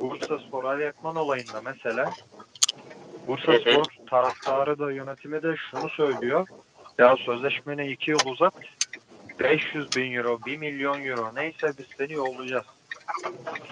Bursa 0.00 0.38
Spor 0.38 0.64
Ali 0.64 0.88
Akman 0.88 1.16
olayında 1.16 1.60
mesela 1.64 2.10
Bursa. 3.26 3.58
Spor 3.58 3.84
taraftarı 4.10 4.78
da 4.78 4.92
yönetimi 4.92 5.42
de 5.42 5.56
şunu 5.70 5.90
söylüyor. 5.90 6.48
Ya 6.98 7.16
sözleşmeni 7.16 7.92
iki 7.92 8.10
yıl 8.10 8.18
uzat. 8.26 8.54
500 9.40 9.96
bin 9.96 10.12
euro, 10.12 10.38
1 10.46 10.56
milyon 10.56 11.04
euro 11.04 11.34
neyse 11.34 11.72
biz 11.78 11.86
seni 11.98 12.12
yollayacağız. 12.12 12.64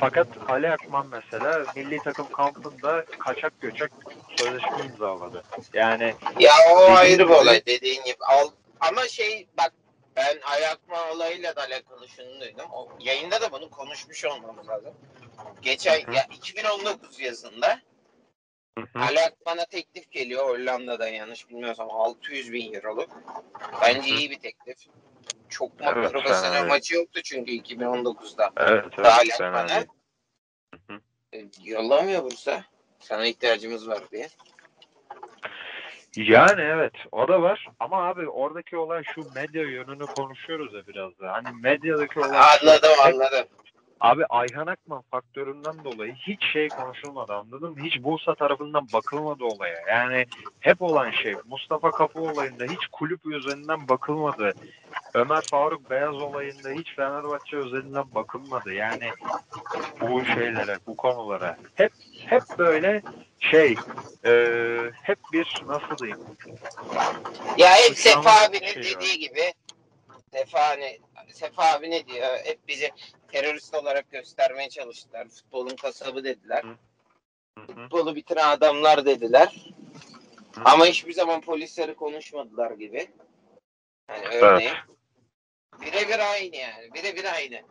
Fakat 0.01 0.29
Ali 0.49 0.71
Akman 0.71 1.07
mesela 1.07 1.65
milli 1.77 1.99
takım 1.99 2.27
kampında 2.33 3.05
kaçak 3.19 3.61
göçek 3.61 3.91
sözleşme 4.37 4.85
imzaladı. 4.93 5.43
Yani 5.73 6.15
Ya 6.39 6.53
o 6.73 6.91
ayrı 6.91 7.29
bir 7.29 7.35
olay 7.35 7.67
dediğin 7.67 8.05
gibi. 8.05 8.17
Al, 8.21 8.51
ama 8.81 9.09
şey 9.09 9.47
bak 9.59 9.73
ben 10.17 10.39
ayakma 10.53 10.97
olayıyla 11.15 11.57
da 11.57 11.61
alakalı 11.61 12.09
şunu 12.09 12.41
duydum. 12.41 12.67
O, 12.73 12.89
yayında 13.01 13.41
da 13.41 13.53
bunu 13.53 13.71
konuşmuş 13.71 14.25
olmamız 14.25 14.69
lazım. 14.69 14.95
Geçen 15.63 16.01
hı. 16.07 16.15
ya 16.15 16.27
2019 16.37 17.21
yazında 17.21 17.81
Ali 18.95 19.21
Akman'a 19.21 19.65
teklif 19.65 20.11
geliyor 20.11 20.49
Hollanda'dan 20.49 21.09
yanlış 21.09 21.49
bilmiyorsam 21.49 21.91
600 21.91 22.53
bin 22.53 22.75
euroluk. 22.75 23.11
Bence 23.83 24.09
iyi 24.11 24.31
bir 24.31 24.39
teklif. 24.39 24.77
Çok 25.49 25.73
Evet, 25.81 26.13
profesyonel 26.13 26.55
değil. 26.55 26.67
maçı 26.67 26.95
yoktu 26.95 27.21
çünkü 27.25 27.53
2019'da. 27.53 28.53
evet, 28.57 28.85
evet 28.99 29.37
fena 29.39 29.59
Akman'a 29.59 29.69
değil. 29.69 29.87
E, 31.33 31.45
yollamıyor 31.65 32.25
Bursa. 32.25 32.65
Sana 33.01 33.27
ihtiyacımız 33.27 33.89
var 33.89 34.11
diye. 34.13 34.29
Yani 36.17 36.61
evet 36.63 36.93
o 37.13 37.29
da 37.29 37.43
var 37.43 37.69
ama 37.81 38.09
abi 38.09 38.29
oradaki 38.29 38.77
olay 38.77 39.03
şu 39.15 39.31
medya 39.35 39.63
yönünü 39.63 40.07
konuşuyoruz 40.07 40.75
ya 40.75 40.87
biraz 40.87 41.19
da. 41.19 41.33
Hani 41.33 41.49
medyadaki 41.63 42.21
olay 42.21 42.59
şu, 42.59 42.67
Anladım 42.69 42.91
hep- 42.91 43.07
anladım. 43.15 43.47
Abi 44.05 44.27
Ayhan 44.29 44.67
Akman 44.67 45.03
faktöründen 45.11 45.85
dolayı 45.85 46.15
hiç 46.15 46.45
şey 46.53 46.69
konuşulmadı 46.69 47.33
anladın 47.33 47.71
mı? 47.71 47.77
Hiç 47.83 48.03
Bursa 48.03 48.35
tarafından 48.35 48.89
bakılmadı 48.93 49.45
olaya. 49.45 49.81
Yani 49.89 50.27
hep 50.61 50.83
olan 50.83 51.11
şey 51.11 51.35
Mustafa 51.45 51.91
Kapı 51.91 52.21
olayında 52.21 52.65
hiç 52.65 52.87
kulüp 52.93 53.27
üzerinden 53.27 53.89
bakılmadı. 53.89 54.53
Ömer 55.15 55.43
Faruk 55.51 55.91
Beyaz 55.91 56.15
olayında 56.15 56.71
hiç 56.71 56.95
Fenerbahçe 56.97 57.57
üzerinden 57.57 58.05
bakılmadı. 58.15 58.73
Yani 58.73 59.11
bu 60.01 60.25
şeylere, 60.25 60.79
bu 60.87 60.97
konulara. 60.97 61.57
Hep 61.75 61.93
hep 62.27 62.43
böyle 62.59 63.03
şey 63.41 63.75
e, 64.25 64.33
hep 65.03 65.19
bir 65.33 65.63
nasıl 65.67 65.99
diyeyim? 65.99 66.21
Ya 67.59 67.75
hep 67.75 67.99
Sefa 67.99 68.31
abinin 68.45 68.67
var. 68.67 68.75
dediği 68.75 69.19
gibi 69.19 69.53
Sefa, 70.33 70.69
hani, 70.69 70.99
Sefa 71.33 71.73
abi 71.73 71.91
ne 71.91 72.07
diyor? 72.07 72.27
Hep 72.45 72.69
bizi 72.69 72.91
terörist 73.35 73.75
olarak 73.75 74.11
göstermeye 74.11 74.69
çalıştılar. 74.69 75.29
Futbolun 75.29 75.77
kasabı 75.77 76.25
dediler. 76.25 76.63
Futbolu 77.67 78.17
bitiren 78.17 78.49
adamlar 78.49 79.07
dediler. 79.07 79.67
Ama 80.65 80.87
hiçbir 80.87 81.13
zaman 81.13 81.41
polisleri 81.41 81.95
konuşmadılar 81.95 82.71
gibi. 82.71 83.11
Yani 84.11 84.27
örneğin. 84.27 84.73
Birebir 85.81 86.33
aynı 86.33 86.57
yani. 86.57 86.95
Birebir 86.95 87.25
aynı. 87.35 87.63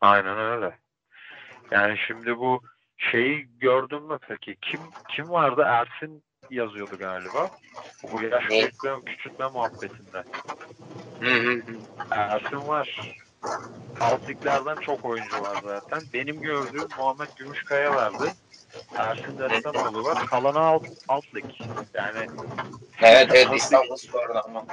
Aynen 0.00 0.38
öyle. 0.38 0.78
Yani 1.70 1.98
şimdi 2.06 2.38
bu 2.38 2.62
şeyi 2.96 3.48
gördün 3.58 4.02
mü 4.02 4.18
peki? 4.28 4.56
Kim 4.62 4.80
kim 5.08 5.30
vardı? 5.30 5.62
Ersin 5.66 6.22
yazıyordu 6.50 6.98
galiba. 6.98 7.50
Bu 8.12 8.22
yaş 8.22 8.48
büyütme, 8.50 8.90
küçültme 9.06 9.48
muhabbetinde. 9.48 10.24
Ersin 12.10 12.68
var. 12.68 13.00
Alt 14.00 14.28
liglerden 14.28 14.76
çok 14.76 15.04
oyuncu 15.04 15.42
var 15.42 15.62
zaten. 15.64 16.02
Benim 16.14 16.40
gördüğüm 16.40 16.88
Muhammed 16.98 17.28
Gümüşkaya 17.36 17.94
vardı. 17.94 18.32
Ersin 18.96 19.38
Destanoğlu 19.38 20.04
var. 20.04 20.26
Kalanı 20.26 20.58
alt, 20.60 20.86
alt 21.08 21.34
lig. 21.34 21.44
Yani 21.94 22.26
Evet 23.02 23.30
evet 23.34 23.48
İstanbul 23.56 23.96
Spor'da 23.96 24.42
ama. 24.44 24.64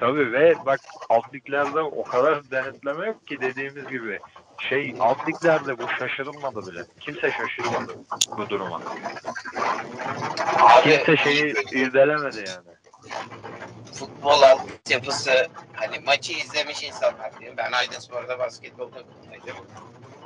Tabii 0.00 0.32
ve 0.32 0.54
bak 0.66 0.80
alt 1.08 1.34
liglerde 1.34 1.80
o 1.80 2.04
kadar 2.04 2.50
denetleme 2.50 3.06
yok 3.06 3.26
ki 3.26 3.40
dediğimiz 3.40 3.86
gibi. 3.88 4.18
Şey 4.58 4.94
alt 5.00 5.28
liglerde 5.28 5.78
bu 5.78 5.88
şaşırılmadı 5.98 6.72
bile. 6.72 6.84
Kimse 7.00 7.30
şaşırmadı 7.30 7.92
bu 8.38 8.48
duruma. 8.48 8.80
Abi 10.60 10.82
Kimse 10.82 11.16
şeyi 11.16 11.54
irdelemedi 11.72 12.44
yani. 12.48 12.74
Futbol 13.94 14.42
altyapısı 14.42 15.48
hani 15.72 15.98
maçı 15.98 16.32
izlemiş 16.32 16.82
insanlar 16.82 17.40
diyor. 17.40 17.56
Ben 17.56 17.72
Aydınspor'da 17.72 18.38
basketbol 18.38 18.90
takımındaydım. 18.90 19.56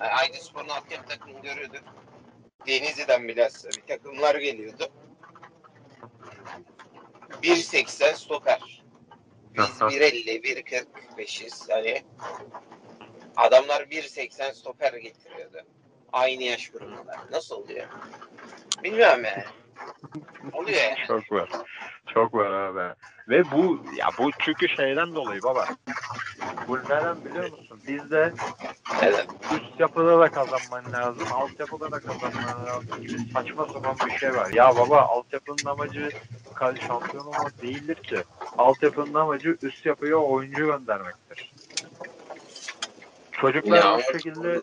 Yani 0.00 0.10
Aydınspor'un 0.10 0.68
altyapı 0.68 1.08
takımını 1.08 1.42
görüyorduk. 1.42 1.82
Denizli'den 2.66 3.28
bilhassa 3.28 3.68
bir 3.68 3.82
takımlar 3.86 4.34
geliyordu. 4.34 4.88
1.80 7.42 8.14
stoper. 8.14 8.82
Biz 9.54 9.82
Aha. 9.82 9.90
1.50, 9.90 10.42
1.45'iz. 10.42 11.68
Hani 11.70 12.02
adamlar 13.36 13.82
1.80 13.82 14.54
stoper 14.54 14.92
getiriyordu. 14.92 15.58
Aynı 16.12 16.42
yaş 16.42 16.70
grubunda. 16.70 17.26
Nasıl 17.30 17.56
oluyor? 17.56 17.86
Bilmiyorum 18.82 19.24
yani. 19.24 19.44
Oluyor 20.52 20.78
yani. 20.82 21.06
Çok 21.06 21.32
var. 21.32 21.48
Çok 22.14 22.34
var 22.34 22.50
abi. 22.50 22.94
Ve 23.28 23.50
bu 23.50 23.84
ya 23.96 24.06
bu 24.18 24.30
çünkü 24.38 24.68
şeyden 24.68 25.14
dolayı 25.14 25.42
baba. 25.42 25.66
Bu 26.68 26.78
neden 26.78 27.24
biliyor 27.24 27.44
musun? 27.44 27.80
Bizde 27.88 28.32
Evet. 29.02 29.26
üst 29.54 29.80
yapıda 29.80 30.20
da 30.20 30.28
kazanman 30.28 30.92
lazım, 30.92 31.26
altyapıda 31.32 31.90
da 31.92 32.00
kazanman 32.00 32.66
lazım 32.66 33.02
gibi 33.02 33.18
saçma 33.34 33.66
sapan 33.66 33.96
bir 34.06 34.18
şey 34.18 34.34
var. 34.34 34.50
Ya 34.50 34.76
baba 34.76 35.00
altyapının 35.00 35.64
amacı 35.64 36.10
şampiyon 36.86 37.26
olmak 37.26 37.62
değildir 37.62 37.94
ki. 37.94 38.22
Altyapının 38.58 39.14
amacı 39.14 39.56
üst 39.62 39.86
yapıya 39.86 40.16
oyuncu 40.16 40.66
göndermektir. 40.66 41.52
Çocuklar 43.40 43.76
Ya, 43.76 43.98
bu 43.98 44.02
şekilde 44.12 44.62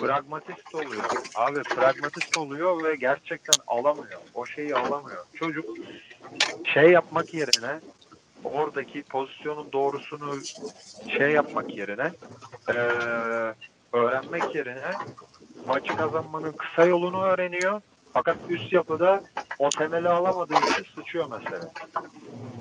pragmatist 0.00 0.74
oluyor. 0.74 1.02
Abi 1.34 1.62
pragmatist 1.62 2.36
oluyor 2.36 2.84
ve 2.84 2.96
gerçekten 2.96 3.56
alamıyor. 3.66 4.20
O 4.34 4.46
şeyi 4.46 4.74
alamıyor. 4.76 5.24
Çocuk 5.34 5.64
şey 6.64 6.90
yapmak 6.90 7.34
yerine 7.34 7.80
oradaki 8.44 9.02
pozisyonun 9.02 9.72
doğrusunu 9.72 10.38
şey 11.18 11.30
yapmak 11.30 11.76
yerine 11.76 12.12
eee, 12.68 13.54
öğrenmek 13.92 14.54
yerine 14.54 14.96
maçı 15.66 15.96
kazanmanın 15.96 16.52
kısa 16.52 16.84
yolunu 16.86 17.22
öğreniyor. 17.24 17.80
Fakat 18.12 18.36
üst 18.48 18.72
yapıda 18.72 19.22
o 19.58 19.70
temeli 19.70 20.08
alamadığı 20.08 20.54
için 20.54 20.86
sıçıyor 20.94 21.26
mesela. 21.30 21.70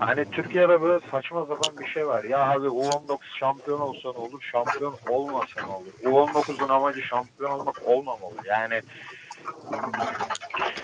Hani 0.01 0.25
Türkiye'de 0.25 0.81
böyle 0.81 1.07
saçma 1.11 1.45
sapan 1.45 1.77
bir 1.79 1.87
şey 1.87 2.07
var. 2.07 2.23
Ya 2.23 2.51
abi 2.51 2.67
U19 2.67 3.17
şampiyon 3.39 3.79
olsa 3.79 4.11
ne 4.11 4.17
olur, 4.17 4.41
şampiyon 4.51 4.95
olmasa 5.09 5.61
ne 5.65 5.71
olur? 5.71 5.93
U19'un 6.03 6.69
amacı 6.69 7.01
şampiyon 7.01 7.51
olmak 7.51 7.81
olmamalı. 7.85 8.33
Yani 8.45 8.81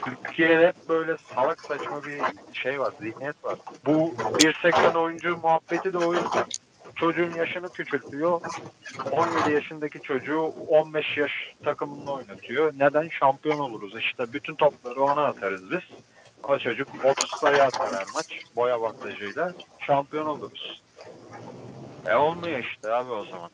Türkiye'de 0.05 0.73
böyle 0.89 1.17
salak 1.35 1.61
saçma 1.61 2.03
bir 2.03 2.21
şey 2.53 2.79
var, 2.79 2.93
zihniyet 3.01 3.43
var. 3.43 3.59
Bu 3.85 4.13
1.80 4.17 4.97
oyuncu 4.97 5.37
muhabbeti 5.37 5.93
de 5.93 5.97
o 5.97 6.13
yüzden. 6.13 6.45
Çocuğun 6.95 7.33
yaşını 7.33 7.69
küçültüyor. 7.69 8.41
17 9.11 9.51
yaşındaki 9.51 10.01
çocuğu 10.01 10.41
15 10.67 11.17
yaş 11.17 11.31
takımında 11.63 12.11
oynatıyor. 12.11 12.73
Neden? 12.79 13.09
Şampiyon 13.09 13.59
oluruz. 13.59 13.95
İşte 13.99 14.33
bütün 14.33 14.55
topları 14.55 15.01
ona 15.01 15.25
atarız 15.25 15.71
biz. 15.71 15.81
O 16.43 16.59
çocuk 16.59 16.87
30 17.05 17.39
sayı 17.39 17.63
atar 17.63 17.93
her 17.95 18.05
maç. 18.13 18.41
Boy 18.55 18.71
avantajıyla. 18.71 19.53
Şampiyon 19.79 20.25
oluruz. 20.25 20.81
E 22.07 22.15
olmuyor 22.15 22.59
işte 22.59 22.93
abi 22.93 23.11
o 23.11 23.25
zaman. 23.25 23.51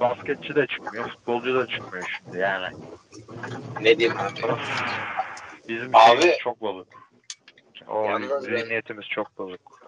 Basketçi 0.00 0.54
de 0.54 0.66
çıkmıyor, 0.66 1.08
futbolcu 1.08 1.54
da 1.54 1.66
çıkmıyor 1.66 2.18
şimdi 2.18 2.38
yani. 2.38 2.76
Ne 3.80 3.98
diyeyim 3.98 4.18
abi? 4.20 4.40
Bizim 5.68 5.96
Abi- 5.96 6.20
şeyimiz 6.20 6.38
çok 6.38 6.60
bozuk. 6.60 6.88
O 7.88 8.04
ben- 8.08 8.40
zihniyetimiz 8.40 9.04
çok 9.08 9.38
bozuk. 9.38 9.80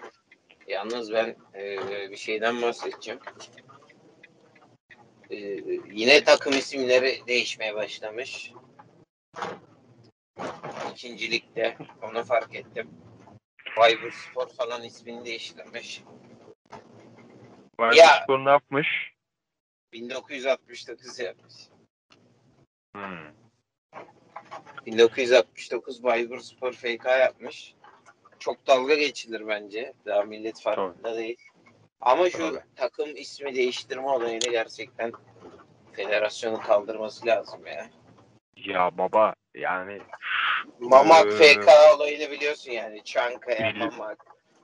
Yalnız 0.68 1.12
ben 1.12 1.36
e, 1.54 1.78
bir 2.10 2.16
şeyden 2.16 2.62
bahsedeceğim. 2.62 3.20
E, 5.30 5.36
yine 5.92 6.24
takım 6.24 6.52
isimleri 6.52 7.22
değişmeye 7.28 7.74
başlamış. 7.74 8.52
İkincilikte 10.92 11.76
onu 12.02 12.24
fark 12.24 12.54
ettim. 12.54 12.90
Baybur 13.76 14.10
Spor 14.10 14.48
falan 14.48 14.82
ismini 14.82 15.24
değiştirmiş. 15.24 16.02
Ya- 17.78 17.88
Bayburspor 17.88 18.44
ne 18.44 18.50
yapmış? 18.50 19.12
1969 19.92 21.18
yapmış. 21.18 21.54
Hmm. 22.94 23.32
1969 24.86 26.02
Baybur 26.02 26.38
Spor 26.40 26.72
FK 26.72 27.06
yapmış. 27.06 27.74
Çok 28.38 28.66
dalga 28.66 28.94
geçilir 28.94 29.48
bence. 29.48 29.92
Daha 30.06 30.22
millet 30.22 30.60
farkında 30.60 31.16
değil. 31.16 31.36
Ama 32.00 32.30
şu 32.30 32.38
Tabii. 32.38 32.64
takım 32.76 33.16
ismi 33.16 33.54
değiştirme 33.54 34.08
olayını 34.08 34.50
gerçekten 34.50 35.12
federasyonun 35.92 36.60
kaldırması 36.60 37.26
lazım 37.26 37.66
ya. 37.66 37.90
Ya 38.56 38.98
baba 38.98 39.34
yani 39.54 40.00
Mamak 40.80 41.26
Ee, 41.26 41.30
FK 41.54 41.68
olayını 41.96 42.30
biliyorsun 42.30 42.70
yani. 42.72 43.04
Çankaya, 43.04 43.74
Biliyorum. 43.74 43.94
Mamak. 43.98 44.18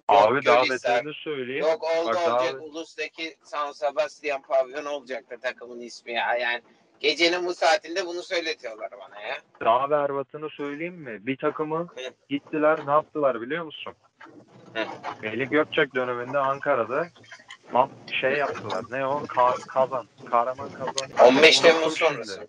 abi 0.09 0.35
Yok, 0.35 0.45
daha 0.47 0.63
beterini 0.63 1.15
söyleyeyim. 1.15 1.63
Yok 1.67 1.85
oldu 1.85 2.07
Bak 2.09 2.15
daha- 2.15 2.37
olacak. 2.41 2.63
Ulus'taki 2.63 3.37
San 3.43 3.73
Sebastian 3.73 4.43
pavyon 4.43 4.85
olacaktı 4.85 5.37
takımın 5.43 5.81
ismi 5.81 6.13
ya. 6.13 6.35
Yani 6.37 6.63
gecenin 7.01 7.47
bu 7.47 7.55
saatinde 7.55 8.07
bunu 8.07 8.23
söyletiyorlar 8.23 8.91
bana 9.01 9.21
ya. 9.21 9.37
Daha 9.65 9.91
berbatını 9.91 10.49
söyleyeyim 10.51 10.95
mi? 10.95 11.27
Bir 11.27 11.37
takımı 11.37 11.79
Hı. 11.79 12.11
gittiler 12.29 12.81
ne 12.87 12.91
yaptılar 12.91 13.41
biliyor 13.41 13.65
musun? 13.65 13.93
Hı. 14.75 14.85
Melih 15.23 15.51
Gökçek 15.51 15.95
döneminde 15.95 16.39
Ankara'da 16.39 17.07
şey 18.21 18.33
yaptılar. 18.33 18.85
Ne 18.91 19.07
o? 19.07 19.21
Ka- 19.21 19.67
kazan. 19.67 20.07
Kahraman 20.31 20.69
kazan. 20.71 21.29
15 21.29 21.61
Temmuz 21.61 21.99
sonrası. 21.99 22.49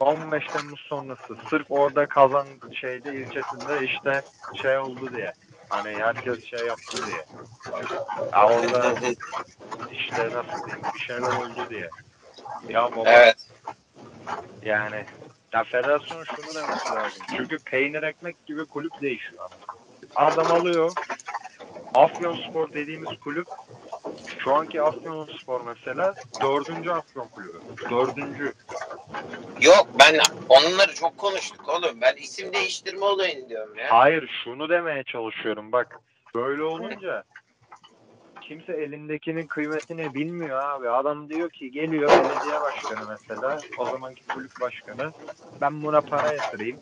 15 0.00 0.44
Temmuz 0.46 0.80
sonrası. 0.80 1.36
Sırf 1.50 1.66
orada 1.70 2.06
kazan 2.06 2.46
şeyde 2.80 3.14
ilçesinde 3.14 3.84
işte 3.84 4.22
şey 4.62 4.78
oldu 4.78 5.10
diye. 5.16 5.32
Hani 5.68 5.96
herkes 5.96 6.44
şey 6.44 6.66
yaptı 6.66 6.98
diye. 7.06 7.24
Ya 8.32 8.46
orada 8.48 8.94
işte 9.92 10.28
nasıl 10.32 10.66
diyeyim 10.66 10.84
bir 10.94 11.00
şeyler 11.00 11.28
oldu 11.28 11.70
diye. 11.70 11.88
Ya 12.68 12.90
baba 12.96 13.10
Evet. 13.10 13.36
yani 14.64 15.04
ya 15.52 15.64
federasyon 15.64 16.24
şunu 16.24 16.54
demesi 16.54 16.94
lazım. 16.94 17.22
Çünkü 17.36 17.58
peynir 17.58 18.02
ekmek 18.02 18.46
gibi 18.46 18.66
kulüp 18.66 19.00
değişiyor. 19.00 19.48
Adam 20.16 20.52
alıyor. 20.52 20.92
Afyonspor 21.94 22.72
dediğimiz 22.72 23.20
kulüp 23.20 23.48
şu 24.38 24.54
anki 24.54 24.82
Afyonspor 24.82 25.60
mesela 25.60 26.14
dördüncü 26.42 26.90
Afyon 26.90 27.28
kulübü. 27.28 27.60
Dördüncü. 27.90 28.52
Yok 29.60 29.88
ben 29.98 30.20
onları 30.48 30.94
çok 30.94 31.18
konuştuk 31.18 31.68
oğlum. 31.68 32.00
Ben 32.00 32.16
isim 32.16 32.52
değiştirme 32.52 33.04
olayını 33.04 33.48
diyorum 33.48 33.78
ya. 33.78 33.86
Hayır 33.90 34.30
şunu 34.44 34.68
demeye 34.68 35.02
çalışıyorum 35.02 35.72
bak. 35.72 36.00
Böyle 36.34 36.62
olunca 36.62 37.24
kimse 38.40 38.72
elindekinin 38.72 39.46
kıymetini 39.46 40.14
bilmiyor 40.14 40.62
abi. 40.62 40.90
Adam 40.90 41.28
diyor 41.28 41.50
ki 41.50 41.70
geliyor 41.70 42.10
belediye 42.10 42.60
başkanı 42.60 43.08
mesela 43.08 43.58
o 43.78 43.84
zamanki 43.84 44.26
kulüp 44.26 44.60
başkanı 44.60 45.12
ben 45.60 45.82
buna 45.82 46.00
para 46.00 46.32
yatırayım. 46.32 46.78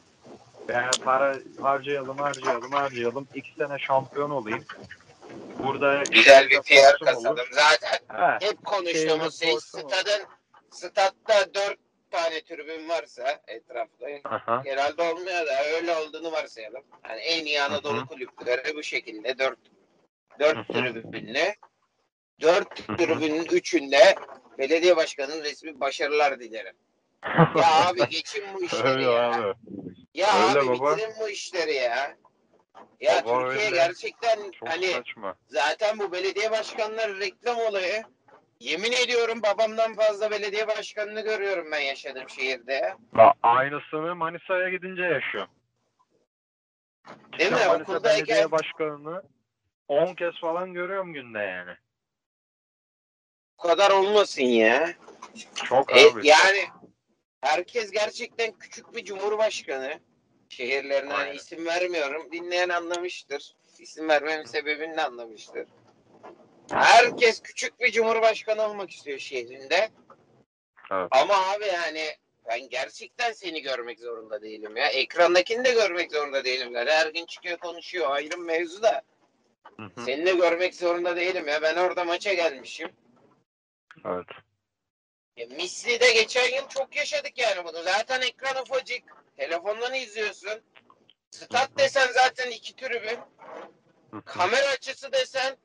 Yani 0.68 0.90
para 1.04 1.36
harcayalım 1.62 2.18
harcayalım 2.18 2.72
harcayalım. 2.72 3.28
İki 3.34 3.54
sene 3.54 3.78
şampiyon 3.78 4.30
olayım. 4.30 4.64
Burada 5.62 6.02
Güzel 6.10 6.50
bir 6.50 6.60
PR 6.60 6.98
kasalım. 7.04 7.36
Zaten 7.50 7.98
Ha, 8.08 8.38
hep 8.40 8.64
konuştuğumuz 8.64 9.40
şey 9.40 9.56
stadın 9.60 10.26
statta 10.70 11.54
dört 11.54 11.78
tane 12.10 12.40
tribün 12.44 12.88
varsa 12.88 13.40
etrafta 13.46 14.06
aha. 14.24 14.62
genelde 14.64 15.02
olmuyor 15.02 15.46
da 15.46 15.64
öyle 15.76 15.96
olduğunu 15.96 16.32
varsayalım. 16.32 16.82
Yani 17.08 17.20
en 17.20 17.44
iyi 17.46 17.62
Anadolu 17.62 17.96
Hı 17.96 18.00
hı. 18.00 18.06
kulüpleri 18.06 18.76
bu 18.76 18.82
şekilde 18.82 19.38
dört 19.38 19.58
dört 20.40 20.56
Hı 20.56 20.60
hı. 20.60 20.92
tribünle 20.92 21.56
dört 22.40 22.76
tribünün 22.98 23.44
üçünde 23.44 24.14
belediye 24.58 24.96
başkanının 24.96 25.44
resmi 25.44 25.80
başarılar 25.80 26.40
dilerim. 26.40 26.74
Ya 27.56 27.86
abi 27.88 28.08
geçin 28.08 28.44
bu 28.54 28.64
işleri 28.64 28.88
Öyle 28.88 29.02
ya. 29.04 29.30
abi. 29.30 29.54
Ya 30.14 30.48
Öyle 30.48 30.60
abi 30.60 30.68
baba. 30.68 30.96
bitirin 30.96 31.12
bu 31.20 31.28
işleri 31.28 31.74
ya. 31.74 32.16
Ya 33.00 33.24
Baba 33.24 33.44
Türkiye 33.48 33.66
öyle. 33.66 33.76
gerçekten 33.76 34.50
Çok 34.50 34.68
hani 34.68 34.86
saçma. 34.86 35.34
zaten 35.48 35.98
bu 35.98 36.12
belediye 36.12 36.50
başkanları 36.50 37.20
reklam 37.20 37.58
olayı. 37.58 38.02
Yemin 38.60 38.92
ediyorum 38.92 39.42
babamdan 39.42 39.94
fazla 39.94 40.30
belediye 40.30 40.68
başkanını 40.68 41.20
görüyorum 41.20 41.70
ben 41.72 41.80
yaşadığım 41.80 42.28
şehirde. 42.28 42.94
Ba- 43.14 43.34
Aynısını 43.42 44.14
Manisa'ya 44.16 44.68
gidince 44.70 45.02
yaşıyor. 45.02 45.46
Değil 47.38 47.52
mi? 47.52 47.58
Sen 47.58 47.68
Manisa 47.68 47.92
Okuldayken- 47.92 48.04
Belediye 48.28 48.50
Başkanı'nı 48.50 49.22
10 49.88 50.14
kez 50.14 50.40
falan 50.40 50.74
görüyorum 50.74 51.12
günde 51.12 51.38
yani. 51.38 51.70
Bu 53.58 53.62
kadar 53.68 53.90
olmasın 53.90 54.42
ya. 54.42 54.92
Çok 55.64 55.96
E, 55.96 56.10
abi. 56.10 56.26
yani 56.28 56.64
herkes 57.40 57.90
gerçekten 57.90 58.52
küçük 58.52 58.94
bir 58.94 59.04
cumhurbaşkanı. 59.04 60.00
Şehirlerine 60.52 61.14
Aynen. 61.14 61.34
isim 61.34 61.66
vermiyorum. 61.66 62.32
Dinleyen 62.32 62.68
anlamıştır. 62.68 63.54
İsim 63.78 64.08
vermemin 64.08 64.44
sebebini 64.44 64.96
de 64.96 65.02
anlamıştır. 65.02 65.68
Herkes 66.70 67.42
küçük 67.42 67.80
bir 67.80 67.92
cumhurbaşkanı 67.92 68.62
olmak 68.62 68.90
istiyor 68.90 69.18
şehrinde. 69.18 69.90
Evet. 70.92 71.08
Ama 71.10 71.34
abi 71.34 71.66
yani 71.66 72.16
ben 72.48 72.68
gerçekten 72.68 73.32
seni 73.32 73.62
görmek 73.62 74.00
zorunda 74.00 74.42
değilim 74.42 74.76
ya. 74.76 74.88
Ekrandakini 74.88 75.64
de 75.64 75.72
görmek 75.72 76.12
zorunda 76.12 76.44
değilim. 76.44 76.74
Yani 76.74 76.90
her 76.90 77.06
gün 77.06 77.26
çıkıyor 77.26 77.58
konuşuyor 77.58 78.10
ayrı 78.10 78.38
mevzu 78.38 78.82
da. 78.82 79.02
Hı 79.76 79.82
hı. 79.82 80.04
Seni 80.04 80.26
de 80.26 80.32
görmek 80.32 80.74
zorunda 80.74 81.16
değilim 81.16 81.48
ya. 81.48 81.62
Ben 81.62 81.76
orada 81.76 82.04
maça 82.04 82.34
gelmişim. 82.34 82.90
Evet. 84.04 84.26
E, 85.36 85.46
Misli'de 85.46 86.12
geçen 86.12 86.56
yıl 86.56 86.68
çok 86.68 86.96
yaşadık 86.96 87.38
yani 87.38 87.64
bunu. 87.64 87.82
Zaten 87.82 88.20
ekran 88.20 88.62
ufacık. 88.62 89.21
Telefondan 89.36 89.94
izliyorsun. 89.94 90.60
Stat 91.30 91.70
desen 91.78 92.08
zaten 92.12 92.50
iki 92.50 92.76
tribün. 92.76 93.18
Kamera 94.24 94.68
açısı 94.68 95.12
desen 95.12 95.56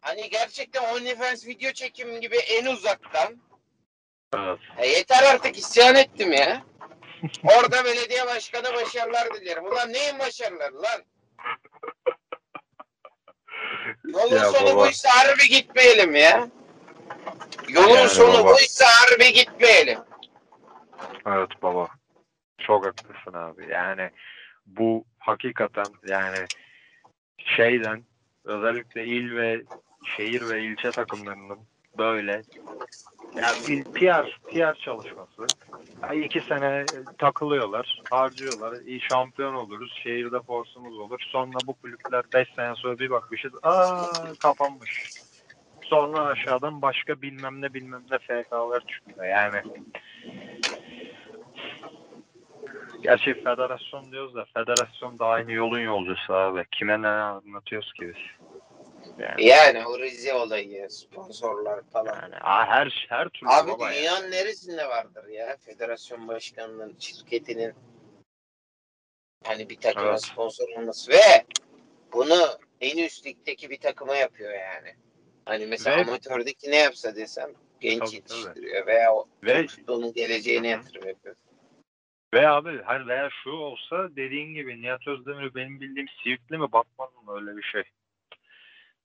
hani 0.00 0.30
gerçekten 0.30 0.94
OnlyFans 0.94 1.46
video 1.46 1.72
çekimi 1.72 2.20
gibi 2.20 2.36
en 2.36 2.66
uzaktan. 2.66 3.42
Evet. 4.34 4.58
E, 4.78 4.86
yeter 4.86 5.22
artık 5.22 5.56
isyan 5.58 5.94
ettim 5.94 6.32
ya. 6.32 6.62
Orada 7.44 7.84
belediye 7.84 8.26
başkanı 8.26 8.74
başarılar 8.74 9.34
dilerim. 9.34 9.66
Ulan 9.66 9.92
neyin 9.92 10.18
başarıları 10.18 10.82
lan? 10.82 11.02
Yolun 14.04 14.36
Ya 14.36 14.50
sonu 14.52 14.66
baba. 14.74 14.84
buysa 14.84 15.08
harbi 15.10 15.48
gitmeyelim 15.48 16.14
ya. 16.14 16.48
Yolun 17.68 17.88
Yani 17.94 18.08
sonu 18.08 18.34
baba. 18.44 18.54
buysa 18.54 18.84
harbi 18.86 19.32
gitmeyelim. 19.32 19.98
Evet 21.26 21.48
baba. 21.62 21.88
Çok 22.66 22.86
haklısın 22.86 23.32
abi. 23.32 23.66
Yani 23.70 24.10
bu 24.66 25.04
hakikaten 25.18 25.88
yani 26.06 26.46
şeyden 27.38 28.02
özellikle 28.44 29.04
il 29.04 29.36
ve 29.36 29.62
şehir 30.16 30.48
ve 30.48 30.62
ilçe 30.62 30.92
takımlarının 30.92 31.58
böyle 31.98 32.42
yani 33.36 33.66
bir 33.68 33.84
PR, 33.84 34.38
PR 34.52 34.74
çalışması. 34.74 35.46
Yani 36.02 36.24
iki 36.24 36.40
sene 36.40 36.86
takılıyorlar, 37.18 38.02
harcıyorlar. 38.10 38.80
İyi 38.80 39.00
şampiyon 39.00 39.54
oluruz, 39.54 40.00
şehirde 40.02 40.40
forsumuz 40.40 40.98
olur. 40.98 41.20
Sonra 41.20 41.58
bu 41.66 41.74
kulüpler 41.74 42.24
5 42.34 42.48
sene 42.56 42.74
sonra 42.74 42.98
bir 42.98 43.10
bakmışız, 43.10 43.52
aa 43.62 44.34
kapanmış. 44.38 45.12
Sonra 45.82 46.20
aşağıdan 46.20 46.82
başka 46.82 47.22
bilmem 47.22 47.62
ne 47.62 47.74
bilmem 47.74 48.02
ne 48.10 48.18
FK'lar 48.18 48.86
çıkıyor. 48.86 49.26
Yani 49.26 49.62
Gerçi 53.02 53.34
federasyon 53.34 54.12
diyoruz 54.12 54.34
da 54.34 54.44
federasyon 54.44 55.18
da 55.18 55.26
aynı 55.26 55.52
yolun 55.52 55.80
yolcusu 55.80 56.34
abi. 56.34 56.64
Kime 56.72 57.02
ne 57.02 57.08
anlatıyoruz 57.08 57.92
ki 57.92 58.08
biz? 58.08 58.48
Yani, 59.18 59.44
Yani 59.46 59.86
o 59.86 59.98
Rize 59.98 60.34
olayı, 60.34 60.90
sponsorlar 60.90 61.82
falan. 61.92 62.14
yani 62.14 62.34
her 62.42 63.06
her 63.08 63.28
türlü 63.28 63.50
Abi 63.50 63.70
dünyanın 63.70 64.30
neresinde 64.30 64.88
vardır 64.88 65.28
ya 65.28 65.56
federasyon 65.56 66.28
başkanının 66.28 66.96
şirketinin 66.98 67.74
hani 69.44 69.68
bir 69.68 69.76
takıma 69.80 70.06
Evet. 70.08 70.20
sponsor 70.20 70.68
olması 70.68 71.12
ve 71.12 71.44
bunu 72.12 72.58
en 72.80 72.98
üst 72.98 73.26
ligdeki 73.26 73.70
bir 73.70 73.80
takıma 73.80 74.16
yapıyor 74.16 74.52
yani. 74.52 74.94
Hani 75.44 75.66
mesela 75.66 75.96
Ve- 75.96 76.00
amatördeki 76.00 76.70
ne 76.70 76.76
yapsa 76.76 77.16
desem 77.16 77.50
genç 77.80 78.00
Tabii, 78.00 78.14
yetiştiriyor 78.14 78.86
veya 78.86 79.14
o 79.14 79.28
Ve 79.44 79.66
futbolun 79.66 80.12
geleceğine 80.12 80.66
hı. 80.68 80.70
yatırım 80.70 81.08
yapıyor. 81.08 81.36
Ve 82.34 82.48
abi 82.48 82.82
hani 82.82 83.06
veya 83.06 83.30
şu 83.44 83.50
olsa 83.50 84.16
dediğin 84.16 84.54
gibi 84.54 84.82
Nihat 84.82 85.08
Özdemir 85.08 85.54
benim 85.54 85.80
bildiğim 85.80 86.08
Siirtli 86.08 86.58
mi 86.58 86.72
Batman 86.72 87.08
mı 87.24 87.32
öyle 87.34 87.56
bir 87.56 87.62
şey. 87.62 87.82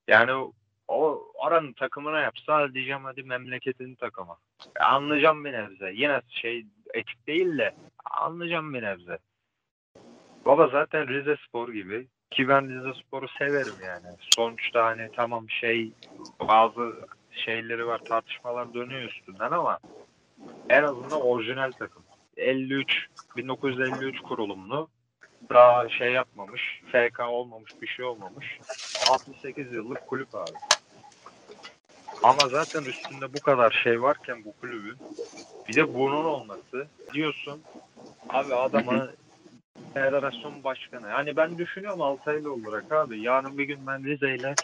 Yani 0.08 0.52
o, 0.88 1.32
oranın 1.34 1.74
takımına 1.74 2.20
yapsa 2.20 2.74
diyeceğim 2.74 3.04
hadi 3.04 3.24
memleketin 3.24 3.96
takımı. 3.96 4.38
Ya 4.80 4.86
Anlayacağım 4.86 5.46
bir 5.46 5.54
nebze. 5.54 5.92
Yine 5.94 6.22
şey 6.30 6.66
etik 6.94 7.28
değil 7.28 7.58
de 7.58 7.76
anlayacağım 8.12 8.74
bir 8.74 8.82
nebze. 8.82 9.18
Baba 10.46 10.68
zaten 10.68 11.08
Rize 11.08 11.38
Spor 11.48 11.70
gibi 11.70 12.08
ki 12.32 12.48
ben 12.48 12.70
Rize 12.70 13.02
Spor'u 13.02 13.28
severim 13.28 13.76
yani. 13.86 14.16
Sonuçta 14.20 14.86
hani 14.86 15.10
tamam 15.16 15.50
şey 15.50 15.92
bazı 16.40 17.08
şeyleri 17.32 17.88
var 17.88 18.00
tartışmalar 18.00 18.74
dönüyor 18.74 19.02
üstünden 19.02 19.52
ama 19.52 19.80
en 20.70 20.84
azından 20.84 21.22
orijinal 21.22 21.72
takım. 21.72 22.07
53 22.38 23.08
1953 23.38 24.22
kurulumlu. 24.22 24.90
Daha 25.50 25.90
şey 25.90 26.12
yapmamış, 26.12 26.82
FK 26.92 27.20
olmamış, 27.20 27.82
bir 27.82 27.88
şey 27.88 28.06
olmamış. 28.06 28.60
68 29.10 29.74
yıllık 29.74 30.08
kulüp 30.08 30.36
abi. 30.36 30.52
Ama 32.24 32.50
zaten 32.50 32.84
üstünde 32.84 33.34
bu 33.34 33.40
kadar 33.40 33.82
şey 33.84 34.02
varken 34.02 34.46
bu 34.46 34.54
kulübün 34.62 34.98
bir 35.68 35.76
de 35.76 35.94
bunun 35.94 36.26
olması 36.26 36.88
diyorsun 37.14 37.62
abi 38.30 38.56
adama 38.56 39.08
federasyon 39.94 40.64
başkanı. 40.64 41.10
Yani 41.10 41.36
ben 41.36 41.58
düşünüyorum 41.58 42.02
Altaylı 42.02 42.54
olarak 42.54 42.92
abi. 42.92 43.22
Yarın 43.22 43.58
bir 43.58 43.64
gün 43.64 43.88
ben 43.88 44.04
Rize'yle 44.04 44.56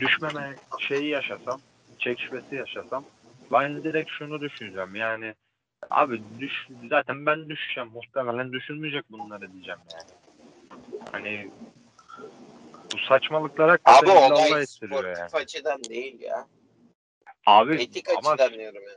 düşmeme 0.00 0.54
şeyi 0.78 1.08
yaşasam, 1.08 1.60
çekişmesi 1.98 2.54
yaşasam 2.54 3.04
ben 3.52 3.84
direkt 3.84 4.10
şunu 4.10 4.40
düşüneceğim. 4.40 4.94
Yani 4.94 5.34
abi 5.90 6.22
düş 6.38 6.68
zaten 6.90 7.26
ben 7.26 7.48
düşeceğim. 7.48 7.90
Muhtemelen 7.90 8.52
düşünmeyecek 8.52 9.04
bunları 9.10 9.52
diyeceğim 9.52 9.80
yani. 9.92 10.10
Hani 11.12 11.50
bu 12.92 12.98
saçmalıklara 12.98 13.78
Abi 13.84 14.10
olay 14.10 14.66
sportif 14.66 15.18
yani. 15.18 15.30
açıdan 15.32 15.80
değil 15.88 16.20
ya. 16.20 16.46
Abi 17.46 17.74
Etik 17.74 18.08
ama 18.18 18.30
açıdan 18.30 18.58
diyorum 18.58 18.82
ya. 18.82 18.96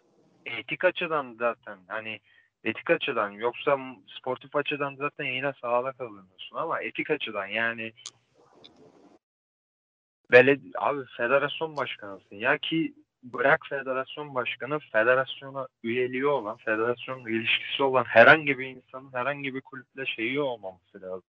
etik 0.59 0.85
açıdan 0.85 1.35
zaten 1.39 1.77
hani 1.87 2.19
etik 2.63 2.89
açıdan 2.89 3.29
yoksa 3.29 3.79
sportif 4.19 4.55
açıdan 4.55 4.95
zaten 4.95 5.25
yine 5.25 5.53
sahada 5.61 5.91
kalıyorsun 5.91 6.55
ama 6.57 6.81
etik 6.81 7.11
açıdan 7.11 7.47
yani 7.47 7.93
beled 10.31 10.61
abi 10.75 11.05
federasyon 11.17 11.77
başkanısın 11.77 12.35
ya 12.35 12.57
ki 12.57 12.93
bırak 13.23 13.65
federasyon 13.69 14.35
başkanı 14.35 14.79
federasyona 14.79 15.67
üyeliği 15.83 16.25
olan 16.25 16.57
federasyonla 16.57 17.29
ilişkisi 17.29 17.83
olan 17.83 18.03
herhangi 18.03 18.59
bir 18.59 18.67
insanın 18.67 19.13
herhangi 19.13 19.55
bir 19.55 19.61
kulüple 19.61 20.05
şeyi 20.05 20.41
olmaması 20.41 21.01
lazım. 21.01 21.29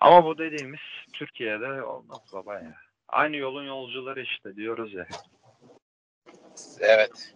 Ama 0.00 0.24
bu 0.24 0.38
dediğimiz 0.38 0.80
Türkiye'de 1.12 1.82
olmaz 1.82 2.20
baba 2.32 2.54
ya. 2.54 2.74
Aynı 3.08 3.36
yolun 3.36 3.66
yolcuları 3.66 4.22
işte 4.22 4.56
diyoruz 4.56 4.94
ya. 4.94 5.06
Evet. 6.80 7.34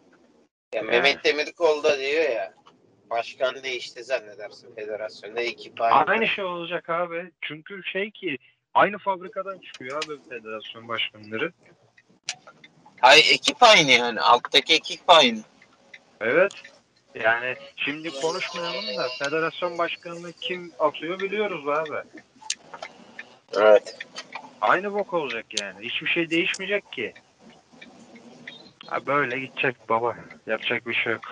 Ya 0.75 0.83
Mehmet 0.83 1.25
Demirkol 1.25 1.83
da 1.83 1.99
diyor 1.99 2.31
ya 2.31 2.55
başkan 3.11 3.63
değişti 3.63 4.05
zannedersin 4.05 4.75
federasyonda 4.75 5.41
ekip 5.41 5.81
aynı. 5.81 5.95
Aynı 5.95 6.27
şey 6.27 6.45
olacak 6.45 6.91
abi. 6.91 7.33
Çünkü 7.41 7.83
şey 7.85 8.11
ki 8.11 8.39
aynı 8.75 8.99
fabrikadan 8.99 9.59
çıkıyor 9.59 10.05
abi 10.05 10.29
federasyon 10.29 10.89
başkanları. 10.89 11.53
Hayır 13.01 13.27
ekip 13.31 13.63
aynı 13.63 13.91
yani. 13.91 14.21
Alttaki 14.21 14.75
ekip 14.75 15.01
aynı. 15.09 15.39
Evet. 16.21 16.53
Yani 17.15 17.57
şimdi 17.77 18.21
konuşmayalım 18.21 18.97
da 18.97 19.09
federasyon 19.19 19.79
başkanını 19.79 20.33
kim 20.33 20.73
atıyor 20.79 21.21
biliyoruz 21.21 21.69
abi. 21.69 21.97
Evet. 23.57 23.97
Aynı 24.61 24.95
bok 24.95 25.15
olacak 25.15 25.47
yani. 25.61 25.89
Hiçbir 25.89 26.07
şey 26.07 26.31
değişmeyecek 26.31 26.93
ki. 26.93 27.15
Ha 28.87 29.07
böyle 29.07 29.39
gidecek 29.39 29.89
baba. 29.89 30.17
Yapacak 30.47 30.87
bir 30.87 30.95
şey 30.95 31.13
yok. 31.13 31.25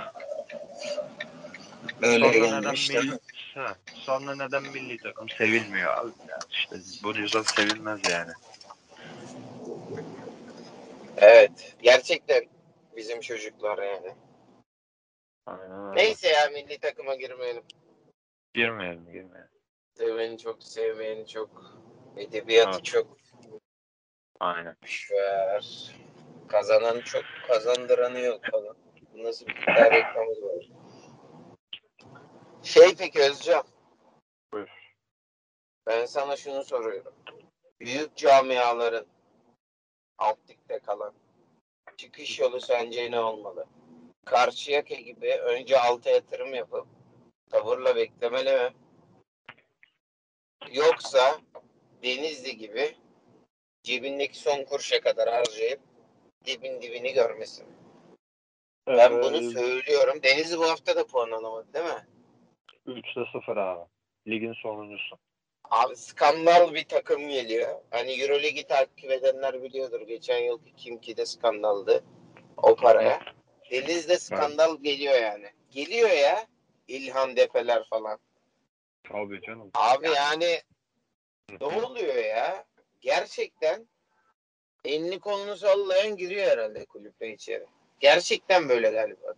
Öyle 2.02 2.32
Sonra 2.32 2.46
neden 2.46 2.62
gelmiş 2.62 2.90
milli, 2.90 3.18
ha, 3.54 3.74
sonra 3.94 4.36
neden 4.36 4.62
milli 4.62 4.98
takım 4.98 5.28
sevilmiyor 5.28 5.98
abi? 5.98 6.10
Ya 6.28 6.38
işte 6.50 6.76
bu 7.02 7.12
yüzden 7.12 7.42
sevilmez 7.42 8.00
yani. 8.10 8.32
Evet. 11.16 11.76
Gerçekten 11.82 12.44
bizim 12.96 13.20
çocuklar 13.20 13.78
yani. 13.78 14.14
Aynen 15.46 15.84
öyle. 15.88 16.02
Neyse 16.02 16.28
ya 16.28 16.48
milli 16.50 16.78
takıma 16.78 17.14
girmeyelim. 17.14 17.64
Girmeyelim 18.54 19.04
girmeyelim. 19.04 19.50
Seveni 19.94 20.38
çok, 20.38 20.62
sevmeyeni 20.62 21.26
çok. 21.26 21.74
Edebiyatı 22.16 22.70
Evet. 22.76 22.84
çok. 22.84 23.16
Aynen. 24.40 24.76
Ver. 25.10 25.94
Kazanan 26.48 27.00
çok, 27.00 27.24
kazandıranı 27.48 28.20
yok 28.20 28.40
falan. 28.50 28.76
Bu 29.14 29.22
nasıl 29.24 29.46
bir 29.46 29.62
iddia 29.62 29.90
reklamı 29.90 30.30
var. 30.30 30.70
Şey 32.62 32.94
peki 32.98 33.20
Özcan. 33.20 33.64
Buyur. 34.52 34.68
Ben 35.86 36.06
sana 36.06 36.36
şunu 36.36 36.64
soruyorum. 36.64 37.14
Büyük 37.80 38.16
camiaların 38.16 39.06
alt 40.18 40.38
ligde 40.50 40.78
kalan 40.78 41.14
çıkış 41.96 42.40
yolu 42.40 42.60
sence 42.60 43.10
ne 43.10 43.20
olmalı? 43.20 43.66
Karşıyaka 44.24 44.94
gibi 44.94 45.32
önce 45.34 45.80
alta 45.80 46.10
yatırım 46.10 46.54
yapıp 46.54 46.86
tavırla 47.50 47.96
beklemeli 47.96 48.52
mi? 48.52 48.72
Yoksa 50.72 51.40
Denizli 52.02 52.56
gibi 52.56 52.96
cebindeki 53.82 54.38
son 54.38 54.64
kuruşa 54.64 55.00
kadar 55.00 55.28
harcayıp 55.28 55.80
dibin 56.44 56.82
dibini 56.82 57.12
görmesin. 57.12 57.66
Ben 58.86 59.12
bunu 59.22 59.36
Ee, 59.36 59.50
söylüyorum. 59.50 60.22
Denizli 60.22 60.58
bu 60.58 60.64
hafta 60.70 60.96
da 60.96 61.06
puan 61.06 61.30
alamadı 61.30 61.72
değil 61.74 61.84
mi? 61.84 62.06
3'te 62.86 63.38
0 63.38 63.56
abi. 63.56 63.84
Ligin 64.26 64.52
sonuncusu. 64.52 65.16
Abi 65.74 65.96
skandal 65.96 66.74
bir 66.74 66.84
takım 66.84 67.28
geliyor. 67.28 67.80
Hani 67.90 68.22
Euroligi 68.22 68.66
takip 68.66 69.10
edenler 69.10 69.62
biliyordur. 69.62 70.00
Geçen 70.00 70.38
yılki 70.38 70.74
Kimki'de 70.76 71.26
skandaldı. 71.26 72.04
O 72.56 72.76
paraya. 72.76 73.20
Deniz'de 73.70 74.18
skandal 74.18 74.82
geliyor 74.82 75.14
yani. 75.14 75.46
Geliyor 75.70 76.10
ya. 76.10 76.46
İlhan 76.88 77.36
Depeler 77.36 77.84
falan. 77.90 78.18
Tabii 79.04 79.42
canım. 79.42 79.70
Abi 79.74 80.08
yani 80.08 80.60
ne 81.60 81.66
oluyor 81.66 82.14
ya? 82.14 82.64
Gerçekten 83.00 83.88
elini 84.84 85.20
kolunu 85.20 85.56
sallayan 85.56 86.16
giriyor 86.16 86.46
herhalde 86.46 86.84
kulübe 86.84 87.28
içeri. 87.28 87.66
Gerçekten 88.00 88.68
böyle 88.68 88.90
galiba. 88.90 89.34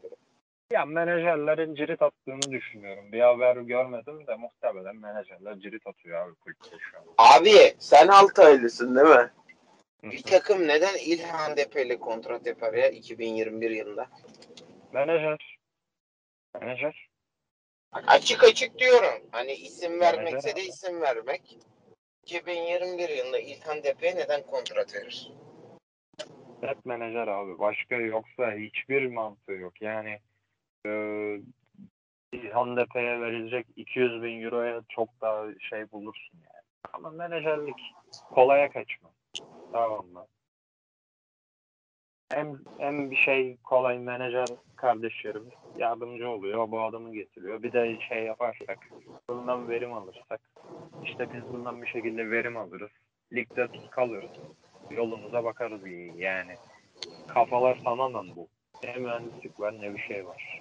Ya 0.73 0.85
menajerlerin 0.85 1.75
cirit 1.75 2.03
attığını 2.03 2.53
düşünüyorum. 2.53 3.12
Bir 3.12 3.21
haber 3.21 3.57
görmedim 3.57 4.27
de 4.27 4.37
muhtemelen 4.37 4.97
menajerler 4.97 5.59
cirit 5.59 5.87
atıyor 5.87 6.27
abi 6.27 6.35
kulüpte 6.35 6.77
şu 6.79 6.99
an. 6.99 7.05
Abi 7.19 7.75
sen 7.79 8.09
Altaylısın 8.09 8.97
değil 8.97 9.07
mi? 9.17 9.31
Bir 10.03 10.23
takım 10.23 10.69
neden 10.69 10.95
İlhan 11.07 11.57
Depe'yle 11.57 11.99
kontrat 11.99 12.47
yapar 12.47 12.75
ya 12.75 12.89
2021 12.89 13.71
yılında? 13.71 14.07
Menajer. 14.93 15.59
Menajer. 16.61 17.09
Açık 17.93 18.45
açık 18.45 18.79
diyorum. 18.79 19.23
Hani 19.33 19.53
isim 19.53 20.01
vermekse 20.01 20.31
Menajer 20.37 20.57
de 20.57 20.61
abi. 20.61 20.69
isim 20.69 21.01
vermek. 21.01 21.59
2021 22.23 23.09
yılında 23.09 23.39
İlhan 23.39 23.83
Depe'ye 23.83 24.17
neden 24.17 24.43
kontrat 24.43 24.95
verir? 24.95 25.33
Hep 26.61 26.85
menajer 26.87 27.27
abi. 27.29 27.59
Başka 27.59 27.95
yoksa 27.97 28.53
hiçbir 28.53 29.07
mantığı 29.07 29.53
yok. 29.53 29.83
Yani 29.83 30.19
eee 30.87 31.41
İlhan 32.32 32.76
Depe'ye 32.76 33.20
verilecek 33.20 33.66
200 33.76 34.22
bin 34.22 34.43
euroya 34.43 34.82
çok 34.89 35.09
daha 35.20 35.47
şey 35.70 35.93
bulursun 35.93 36.34
yani. 36.34 36.62
Ama 36.93 37.11
menajerlik 37.11 37.95
kolaya 38.30 38.70
kaçma. 38.70 39.11
Tamam 39.72 40.07
mı? 40.07 40.26
Hem, 42.32 42.61
hem 42.78 43.11
bir 43.11 43.16
şey 43.16 43.57
kolay 43.57 43.99
menajer 43.99 44.47
kardeşlerimiz 44.76 45.53
yardımcı 45.78 46.28
oluyor. 46.28 46.70
Bu 46.70 46.82
adamı 46.82 47.12
getiriyor. 47.14 47.62
Bir 47.62 47.72
de 47.72 48.01
şey 48.09 48.24
yaparsak 48.24 48.78
bundan 49.28 49.68
verim 49.68 49.93
alırsak 49.93 50.41
işte 51.05 51.32
biz 51.32 51.53
bundan 51.53 51.82
bir 51.82 51.87
şekilde 51.87 52.30
verim 52.30 52.57
alırız. 52.57 52.91
Ligde 53.32 53.68
kalırız. 53.91 54.30
Yolumuza 54.91 55.45
bakarız. 55.45 55.80
Yani 56.16 56.55
kafalar 57.28 57.78
tamamen 57.84 58.37
bu. 58.37 58.49
Ne 58.84 58.97
mühendislik 58.97 59.61
var 59.61 59.80
ne 59.80 59.95
bir 59.95 60.03
şey 60.03 60.26
var. 60.26 60.61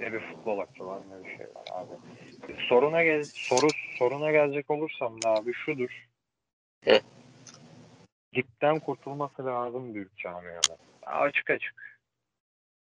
Ne 0.00 0.12
bir 0.12 0.20
futbol 0.20 0.58
aklı 0.58 0.86
var 0.86 1.00
ne 1.10 1.24
bir 1.24 1.36
şey 1.36 1.46
var 1.54 1.66
abi. 1.66 1.92
Soruna 2.68 3.04
gel 3.04 3.26
soru 3.34 3.70
soruna 3.98 4.30
gelecek 4.30 4.70
olursam 4.70 5.22
da 5.22 5.28
abi 5.28 5.52
şudur. 5.52 6.06
Hı. 6.84 7.00
Dipten 8.34 8.80
kurtulması 8.80 9.46
lazım 9.46 9.94
büyük 9.94 10.18
camialar. 10.18 10.76
Açık 11.02 11.50
açık. 11.50 12.00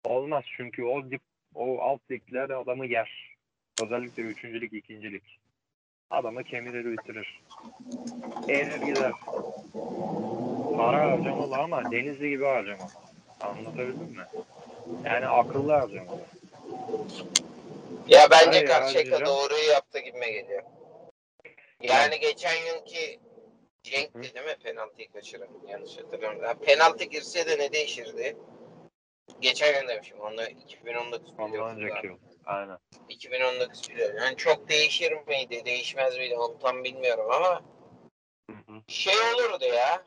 Olmaz 0.05 0.45
çünkü 0.57 0.85
o 0.85 1.11
dip 1.11 1.23
o 1.55 1.81
alt 1.81 2.01
ligler 2.11 2.51
adamı 2.51 2.87
yer. 2.87 3.37
Özellikle 3.79 4.23
üçüncülük, 4.23 4.73
ikincilik. 4.73 5.39
Adamı 6.11 6.45
kemirir 6.45 6.93
bitirir. 6.93 7.41
Eğer 8.49 8.81
gider. 8.81 9.13
Para 10.77 11.11
harcamalı 11.11 11.57
ama 11.57 11.91
Denizli 11.91 12.29
gibi 12.29 12.45
harcamalı. 12.45 12.91
Anlatabildim 13.41 14.17
mi? 14.17 14.25
Yani 15.05 15.27
akıllı 15.27 15.73
harcamalı. 15.73 16.36
Ya 18.09 18.31
bence 18.31 18.51
Hayır, 18.51 18.67
Karşıyaka 18.67 18.87
harcayacağım. 18.87 19.25
doğruyu 19.27 19.69
yaptı 19.69 19.99
gibime 19.99 20.31
geliyor. 20.31 20.63
Yani 21.81 22.21
geçen 22.21 22.55
yılki 22.67 23.21
Cenk'ti 23.83 24.35
değil 24.35 24.47
mi 24.47 24.57
penaltıyı 24.65 25.13
kaçıran? 25.13 25.49
Yanlış 25.69 25.99
hatırlamıyorum. 25.99 26.43
Ha, 26.49 26.55
penaltı 26.55 27.05
girse 27.05 27.47
de 27.47 27.59
ne 27.59 27.73
değişirdi? 27.73 28.37
Geçen 29.41 29.81
yıl 29.83 29.89
demişim. 29.89 30.21
Onda 30.21 30.49
2019 30.49 31.31
Ondan 31.39 31.77
yıl. 31.79 32.19
Aynen. 32.47 32.79
2019 33.09 33.91
biliyorum. 33.91 34.17
Yani 34.19 34.37
çok 34.37 34.69
değişir 34.69 35.13
miydi, 35.27 35.65
değişmez 35.65 36.19
miydi 36.19 36.37
onu 36.37 36.59
tam 36.59 36.85
bilmiyorum 36.85 37.31
ama 37.31 37.63
Hı 38.51 38.57
hı. 38.73 38.81
şey 38.89 39.15
olurdu 39.35 39.65
ya. 39.65 40.05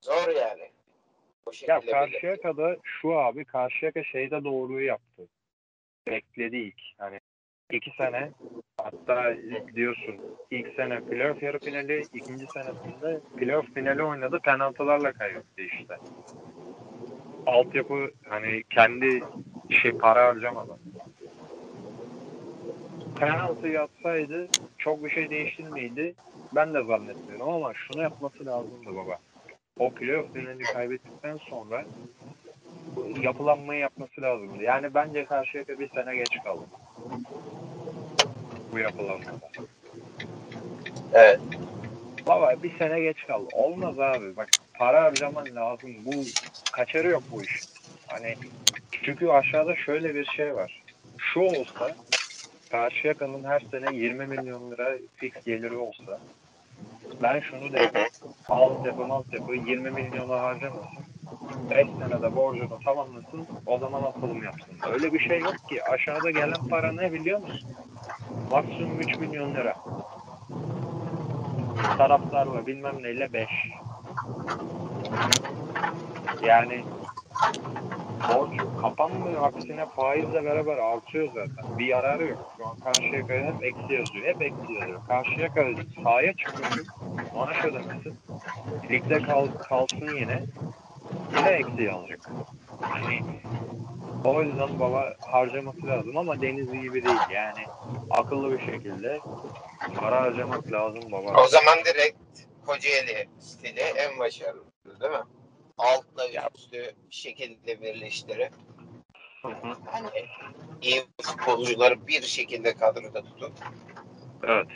Zor 0.00 0.28
yani. 0.28 0.70
O 1.50 1.52
şekilde 1.52 1.72
Ya. 1.72 1.80
Karşıyaka'da 1.80 2.76
şu 2.82 3.18
abi 3.18 3.44
Karşıyaka 3.44 4.04
şeyde 4.04 4.44
doğruyu 4.44 4.86
yaptı. 4.86 5.22
Bekledi 6.06 6.56
ilk. 6.56 6.80
Hani 6.98 7.20
iki 7.70 7.90
sene 7.90 8.30
hatta 8.76 9.34
diyorsun 9.74 10.16
ilk 10.50 10.74
sene 10.74 11.00
playoff 11.00 11.42
yarı 11.42 11.58
finali 11.58 12.02
ikinci 12.14 12.46
senesinde 12.46 13.20
playoff 13.36 13.74
finali 13.74 14.02
oynadı 14.02 14.40
penaltılarla 14.44 15.12
kaybetti 15.12 15.68
işte. 15.80 15.96
Altyapı 17.46 18.10
hani 18.28 18.62
kendi 18.70 19.22
şey 19.70 19.92
para 19.92 20.26
harcamadan. 20.26 20.78
Penaltı 23.18 23.68
yapsaydı 23.68 24.48
çok 24.78 25.04
bir 25.04 25.10
şey 25.10 25.30
değişir 25.30 25.68
miydi? 25.68 26.14
Ben 26.54 26.74
de 26.74 26.84
zannetmiyorum 26.84 27.48
ama 27.48 27.74
şunu 27.74 28.02
yapması 28.02 28.46
lazımdı 28.46 28.96
baba. 28.96 29.18
O 29.80 29.90
playoff 29.90 30.32
finalini 30.32 30.62
kaybettikten 30.62 31.36
sonra 31.36 31.84
yapılanmayı 33.20 33.80
yapması 33.80 34.22
lazımdı. 34.22 34.62
Yani 34.62 34.94
bence 34.94 35.24
Karşıyaka 35.24 35.78
bir 35.78 35.88
sene 35.88 36.16
geç 36.16 36.38
kaldı. 36.44 36.64
Bu 38.72 38.78
yapılanmada. 38.78 39.30
Evet. 41.12 41.40
Baba 42.26 42.54
bir 42.62 42.78
sene 42.78 43.00
geç 43.00 43.26
kaldı. 43.26 43.48
Olmaz 43.52 44.00
abi. 44.00 44.36
Bak 44.36 44.48
para 44.78 45.02
harcaman 45.02 45.46
lazım. 45.54 45.90
Bu 46.04 46.12
kaçarı 46.72 47.08
yok 47.08 47.22
bu 47.32 47.42
iş. 47.42 47.60
Hani 48.06 48.34
çünkü 49.02 49.28
aşağıda 49.28 49.76
şöyle 49.76 50.14
bir 50.14 50.24
şey 50.24 50.54
var. 50.54 50.82
Şu 51.18 51.40
olsa 51.40 51.96
Karşıyaka'nın 52.70 53.44
her 53.44 53.60
sene 53.70 53.96
20 53.96 54.26
milyon 54.26 54.70
lira 54.70 54.92
fix 55.16 55.32
geliri 55.46 55.76
olsa 55.76 56.20
ben 57.22 57.40
şunu 57.40 57.72
derim. 57.72 57.90
Altyapı 58.48 59.04
altyapı 59.04 59.54
20 59.54 59.90
milyona 59.90 60.40
harcamasın. 60.40 61.00
5 61.70 61.86
senede 61.98 62.36
borcunu 62.36 62.78
tamamlasın. 62.84 63.46
O 63.66 63.78
zaman 63.78 64.02
atılım 64.02 64.42
yapsın. 64.42 64.74
Öyle 64.92 65.12
bir 65.12 65.18
şey 65.28 65.40
yok 65.40 65.68
ki. 65.68 65.84
Aşağıda 65.84 66.30
gelen 66.30 66.68
para 66.70 66.92
ne 66.92 67.12
biliyor 67.12 67.40
musun? 67.40 67.70
Maksimum 68.50 69.00
3 69.00 69.18
milyon 69.18 69.54
lira. 69.54 69.74
Taraftarla 71.98 72.66
bilmem 72.66 73.02
neyle 73.02 73.32
5. 73.32 73.48
Yani 76.42 76.84
borç 78.34 78.60
kapanmıyor. 78.80 79.42
Aksine 79.42 79.86
faizle 79.86 80.44
beraber 80.44 80.76
artıyor 80.76 81.28
zaten. 81.34 81.78
Bir 81.78 81.86
yararı 81.86 82.26
yok. 82.26 82.54
Şu 82.56 82.66
an 82.66 82.76
Karşıyaka'ya 82.76 83.46
hep 83.46 83.64
eksi 83.64 83.94
yazıyor. 83.94 84.26
Hep 84.26 84.42
eksi 84.42 84.72
yazıyor. 84.72 85.00
Karşıyaka 85.08 85.64
sahaya 86.04 86.32
çıkıyorsun. 86.32 86.86
Maaş 87.34 87.64
ödemesin. 87.64 88.18
Ligde 88.90 89.22
kal, 89.22 89.46
kalsın 89.68 90.16
yine. 90.16 90.42
Yine 91.36 91.48
eksi 91.48 91.82
yazacak. 91.82 92.30
Hani 92.80 93.20
o 94.24 94.42
yüzden 94.42 94.80
baba 94.80 95.16
harcaması 95.20 95.86
lazım 95.86 96.16
ama 96.16 96.42
deniz 96.42 96.72
gibi 96.72 97.04
değil. 97.04 97.20
Yani 97.30 97.64
akıllı 98.10 98.58
bir 98.58 98.66
şekilde 98.66 99.20
para 99.96 100.20
harcamak 100.20 100.72
lazım 100.72 101.02
baba. 101.12 101.42
O 101.42 101.46
zaman 101.48 101.78
direkt 101.84 102.18
Kocaeli 102.66 103.28
stili 103.40 103.80
en 103.80 104.18
başarılı 104.18 104.64
değil 105.00 105.12
mi? 105.12 105.24
Altla 105.78 106.22
üstü 106.54 106.94
bir 107.10 107.14
şekilde 107.14 107.82
birleştirip 107.82 108.52
hani 109.86 110.10
iyi 110.82 111.02
futbolcuları 111.22 112.06
bir 112.06 112.22
şekilde 112.22 112.74
kadroda 112.74 113.24
tutup 113.24 113.52
Evet. 114.42 114.66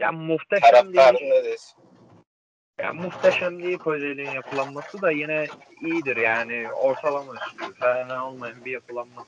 Ya 0.00 0.12
muhteşem 0.12 0.84
değil. 0.84 0.94
taraftarın 0.94 1.30
ne 1.30 1.44
desin? 1.44 1.76
Ya 2.78 2.92
muhteşem 2.92 3.62
değil 3.62 3.78
Kocaeli'nin 3.78 4.30
yapılanması 4.30 5.02
da 5.02 5.10
yine 5.10 5.46
iyidir 5.80 6.16
yani 6.16 6.72
ortalama 6.72 7.32
üstü. 7.34 7.74
Fena 7.80 8.28
olmayan 8.28 8.64
bir 8.64 8.70
yapılanma. 8.70 9.26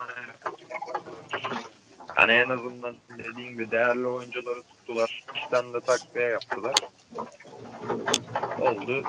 Hani 2.06 2.32
en 2.32 2.48
azından 2.48 2.96
dediğim 3.18 3.50
gibi 3.50 3.70
değerli 3.70 4.06
oyuncuları 4.06 4.62
tuttular. 4.62 5.24
İşten 5.34 5.72
de 5.74 5.80
takviye 5.80 6.28
yaptılar. 6.28 6.74
Oldu. 8.60 9.02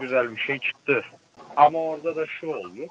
Güzel 0.00 0.30
bir 0.30 0.40
şey 0.40 0.58
çıktı. 0.58 1.04
Ama 1.56 1.78
orada 1.78 2.16
da 2.16 2.26
şu 2.26 2.46
oldu. 2.46 2.86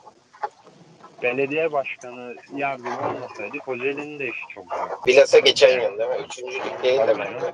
Belediye 1.24 1.72
başkanı 1.72 2.36
yardımı 2.55 3.09
olmasaydı 3.09 3.57
Kocaeli'nin 3.57 4.19
de 4.19 4.28
işi 4.28 4.43
çok 4.55 4.65
zor. 4.74 5.05
Bilhassa 5.07 5.39
geçen 5.39 5.82
yıl 5.82 5.97
değil 5.99 6.09
mi? 6.09 6.26
Üçüncülük 6.26 6.84
değil 6.84 6.99
de 6.99 7.19
bence. 7.19 7.53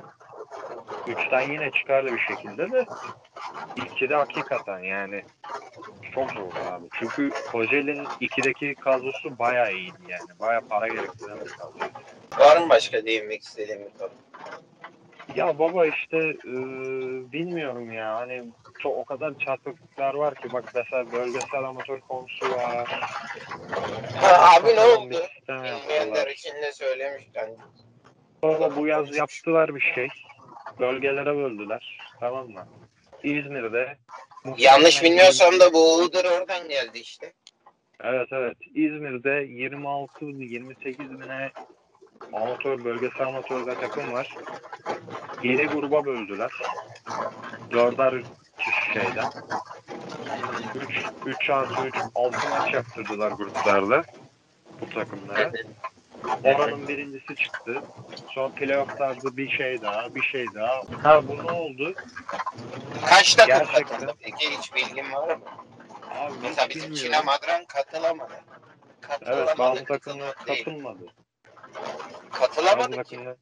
Canım. 0.70 0.84
Üçten 1.08 1.52
yine 1.52 1.72
çıkardı 1.72 2.14
bir 2.14 2.20
şekilde 2.20 2.72
de 2.72 2.86
ikide 3.86 4.16
hakikaten 4.16 4.80
yani 4.80 5.24
çok 6.16 6.32
zor 6.32 6.52
abi. 6.72 6.86
Çünkü 7.00 7.30
Kocaeli'nin 7.52 8.08
ikideki 8.20 8.76
kadrosu 8.76 9.40
bayağı 9.40 9.74
iyiydi 9.74 9.98
yani. 10.10 10.40
Bayağı 10.40 10.62
para 10.62 10.88
gerektiren 10.88 11.38
bir 11.46 11.50
kadro. 11.50 11.90
Var 12.38 12.58
mı 12.58 12.70
başka 12.70 13.06
değinmek 13.06 13.42
istediğim 13.42 13.80
bir 13.80 14.00
konu? 14.00 14.10
Ya 15.36 15.60
baba 15.60 15.86
işte 15.86 16.18
e, 16.18 16.54
bilmiyorum 17.32 17.92
ya 17.92 18.16
hani 18.16 18.44
çok, 18.80 18.98
o 18.98 19.06
kadar 19.06 19.40
çarpıklıklar 19.40 20.14
var 20.14 20.36
ki 20.36 20.54
bak 20.54 20.72
mesela 20.76 21.12
bölgesel 21.12 21.64
amatör 21.64 22.00
konusu 22.00 22.52
var. 22.52 23.02
Ha, 24.22 24.56
abi 24.56 24.76
ne 24.76 24.82
oldu? 24.82 25.16
Bilmeyenler 25.50 26.28
için 26.28 26.54
de 26.56 26.72
söylemişken. 26.72 27.50
Baba 28.44 28.76
bu 28.76 28.88
yaz 28.88 29.16
yaptılar 29.16 29.76
bir 29.76 29.94
şey. 29.96 30.08
Bölgelere 30.80 31.36
böldüler. 31.36 32.00
Tamam 32.20 32.50
mı? 32.50 32.68
İzmir'de 33.24 33.98
Yanlış 34.58 35.04
bilmiyorsam 35.04 35.60
da 35.60 35.74
bu 35.74 36.04
Iğdır 36.04 36.26
oradan 36.26 36.70
geldi 36.70 37.00
işte. 37.00 37.34
Evet 38.04 38.28
evet. 38.32 38.58
İzmir'de 38.76 39.46
26 39.50 40.26
28 40.26 41.00
bine 41.00 41.52
amatör 42.34 42.84
bölgesel 42.84 43.28
amatörde 43.28 43.76
takım 43.76 44.14
var. 44.14 44.36
7 45.44 45.66
gruba 45.66 46.06
böldüler. 46.06 46.52
Dörder 47.72 48.14
kişi 48.58 48.94
şeyden. 48.94 49.32
3, 51.26 51.36
3 51.42 51.50
artı 51.50 51.88
3 51.88 51.96
6 52.16 52.50
maç 52.50 52.74
yaptırdılar 52.74 53.32
gruplarda 53.32 54.04
bu 54.82 54.90
takımlara. 54.90 55.52
Oranın 56.44 56.88
birincisi 56.88 57.36
çıktı. 57.36 57.82
Sonra 58.30 58.50
playofflarda 58.54 59.38
bir 59.38 59.50
şey 59.50 59.82
daha, 59.82 60.16
bir 60.16 60.22
şey 60.22 60.46
daha. 60.56 60.82
Ha 61.04 61.28
bu 61.28 61.38
ne 61.48 61.52
oldu? 61.52 61.94
Kaç 63.06 63.36
takım 63.36 63.48
Gerçekten. 63.58 63.84
katıldı 63.84 64.14
peki? 64.20 64.50
Hiç 64.58 64.76
bilgin 64.76 65.14
var 65.14 65.36
mı? 65.36 65.44
Abi 66.16 66.34
Mesela 66.42 66.68
hiç 66.68 66.76
bizim 66.76 66.92
bilmiyorum. 66.92 67.26
Madran 67.26 67.66
katılamadı. 67.66 68.34
Katılamadı. 69.02 69.42
Evet 69.48 69.58
bazı 69.60 69.86
takımlar 69.86 70.34
katılmak 70.34 70.48
değil. 70.48 70.66
katılmadı. 70.66 71.06
Bazı 72.32 72.40
Katılamadı 72.40 72.90
ki. 72.92 72.96
takımlar 72.96 73.36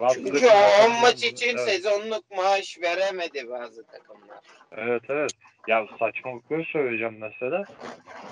bazı 0.00 0.14
Çünkü 0.14 0.32
takımlar 0.40 0.54
o 0.54 0.66
10 0.66 0.70
katılmadı. 0.78 1.00
maç 1.02 1.24
için 1.24 1.56
Evet. 1.56 1.60
sezonluk 1.68 2.30
maaş 2.36 2.78
veremedi 2.82 3.50
bazı 3.50 3.84
takımlar. 3.86 4.38
Evet 4.72 5.02
evet. 5.08 5.32
Ya 5.68 5.86
saçmalıkları 5.98 6.64
söyleyeceğim 6.64 7.16
mesela. 7.20 7.64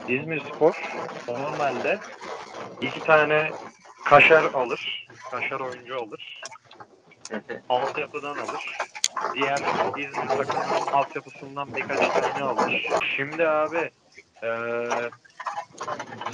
İzmir 0.09 0.41
Spor 0.41 0.75
normalde 1.29 1.99
iki 2.81 3.01
tane 3.05 3.51
kaşar 4.05 4.45
alır. 4.45 5.07
Kaşar 5.31 5.61
oyuncu 5.61 5.97
alır. 5.97 6.43
Altyapıdan 7.69 8.37
alır. 8.37 8.79
Diğer 9.35 9.59
İzmir 9.97 10.29
takımının 10.29 10.93
altyapısından 10.93 11.75
birkaç 11.77 12.09
tane 12.09 12.45
alır. 12.45 12.87
Şimdi 13.17 13.49
abi 13.49 13.91
eee 14.43 15.11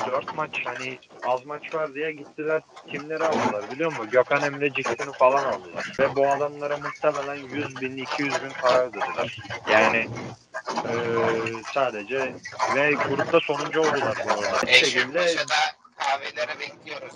dört 0.06 0.36
maç 0.36 0.62
hani 0.64 0.98
az 1.24 1.46
maç 1.46 1.74
var 1.74 1.94
diye 1.94 2.12
gittiler 2.12 2.62
kimleri 2.90 3.24
aldılar 3.24 3.70
biliyor 3.70 3.90
musun? 3.90 4.08
Gökhan 4.10 4.42
Emre 4.42 4.72
Ciksin'i 4.72 5.12
falan 5.12 5.44
aldılar. 5.44 5.92
Ve 6.00 6.16
bu 6.16 6.28
adamlara 6.28 6.76
muhtemelen 6.76 7.34
100 7.56 7.80
bin 7.80 7.96
200 7.96 8.42
bin 8.44 8.50
para 8.62 8.82
ödediler. 8.82 9.38
Yani 9.72 10.06
eee, 10.74 11.62
sadece 11.74 12.32
ve 12.76 12.94
grupta 13.08 13.40
sonuncu 13.40 13.80
oldular 13.80 14.16
bu 14.26 14.30
arada. 14.32 14.66
Bir 14.66 14.72
şekilde 14.72 15.36
kahvelere 15.98 16.60
bekliyoruz. 16.60 17.14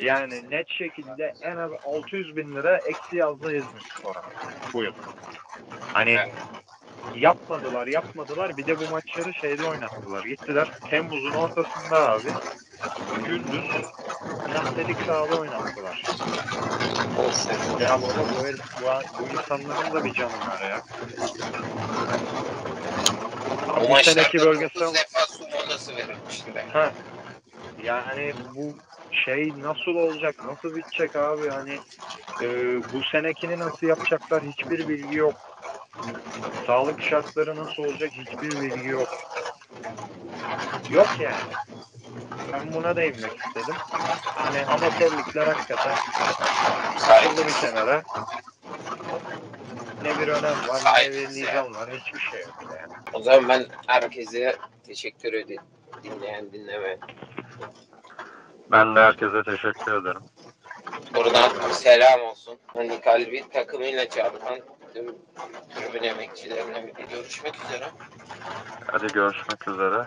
yani 0.00 0.50
net 0.50 0.68
şekilde 0.68 1.34
en 1.42 1.56
az 1.56 1.70
600 1.86 2.36
bin 2.36 2.54
lira 2.56 2.76
eksi 2.76 3.16
yazdı 3.16 3.46
İzmir 3.56 3.92
Spor'a 3.98 4.22
bu 4.72 4.82
yıl. 4.82 4.92
Hani 5.92 6.10
Evet. 6.10 6.28
yapmadılar 7.14 7.86
yapmadılar 7.86 8.56
bir 8.56 8.66
de 8.66 8.80
bu 8.80 8.90
maçları 8.90 9.34
şeyde 9.34 9.64
oynattılar. 9.64 10.24
Gittiler 10.24 10.68
Temmuz'un 10.90 11.32
ortasında 11.32 12.10
abi 12.10 12.28
gündüz 13.26 13.64
sinestelik 14.46 14.96
sahada 15.06 15.36
oynattılar. 15.40 16.02
Ya 17.80 17.98
baba 18.02 18.06
bu, 18.38 18.46
herif- 18.46 18.82
bu, 18.82 18.84
bu 19.24 19.38
insanların 19.38 19.94
da 19.94 20.04
bir 20.04 20.14
canı 20.14 20.30
var 20.32 20.60
ya. 20.70 20.82
Bu 23.82 23.88
maçlarda 23.88 24.44
bölgesel 24.46 24.80
9 24.80 24.94
defa 24.94 25.26
su 25.26 25.44
molası 25.48 25.96
verilmişti 25.96 26.54
be. 26.54 26.64
Ha. 26.72 26.92
Yani 27.84 28.32
bu 28.54 28.74
şey 29.24 29.52
nasıl 29.58 29.94
olacak, 29.94 30.34
nasıl 30.44 30.76
bitecek 30.76 31.16
abi? 31.16 31.48
Hani 31.48 31.78
e, 32.42 32.46
bu 32.92 33.02
senekini 33.12 33.58
nasıl 33.58 33.86
yapacaklar 33.86 34.42
hiçbir 34.42 34.88
bilgi 34.88 35.16
yok. 35.16 35.34
Sağlık 36.66 37.02
şartları 37.02 37.56
nasıl 37.56 37.84
olacak 37.84 38.10
hiçbir 38.12 38.60
bilgi 38.60 38.88
yok. 38.88 39.08
Yok 40.90 41.08
yani. 41.20 41.34
Ben 42.52 42.74
buna 42.74 42.96
değinmek 42.96 43.32
istedim. 43.46 43.74
Hani 44.24 44.66
amatörlükler 44.66 45.46
hakikaten 45.46 45.96
atıldı 47.10 47.46
bir 47.46 47.52
kenara. 47.52 48.02
Ne 50.02 50.18
bir 50.18 50.28
önem 50.28 50.68
var, 50.68 50.82
ne 51.02 51.12
bir 51.12 51.28
nizam 51.28 51.74
var, 51.74 51.90
hiçbir 51.90 52.18
şey 52.20 52.40
yok 52.40 52.64
yani. 52.80 52.92
O 53.12 53.22
zaman 53.22 53.48
ben 53.48 53.66
herkese 53.86 54.56
teşekkür 54.86 55.32
ederim. 55.32 55.62
Dinleyen 56.02 56.52
dinlemeyen. 56.52 56.98
Ben 58.70 58.96
de 58.96 59.00
herkese 59.00 59.42
teşekkür 59.42 59.92
ederim. 59.92 60.22
Buradan 61.14 61.70
selam 61.70 62.20
olsun. 62.20 62.58
Hani 62.66 63.00
kalbi 63.00 63.44
takımıyla 63.52 64.08
çarpan 64.08 64.58
tüm 64.94 65.06
tribün 65.74 66.02
emekçilerine 66.02 66.92
görüşmek 67.10 67.54
üzere. 67.64 67.88
Hadi 68.86 69.06
görüşmek 69.12 69.68
üzere. 69.68 70.06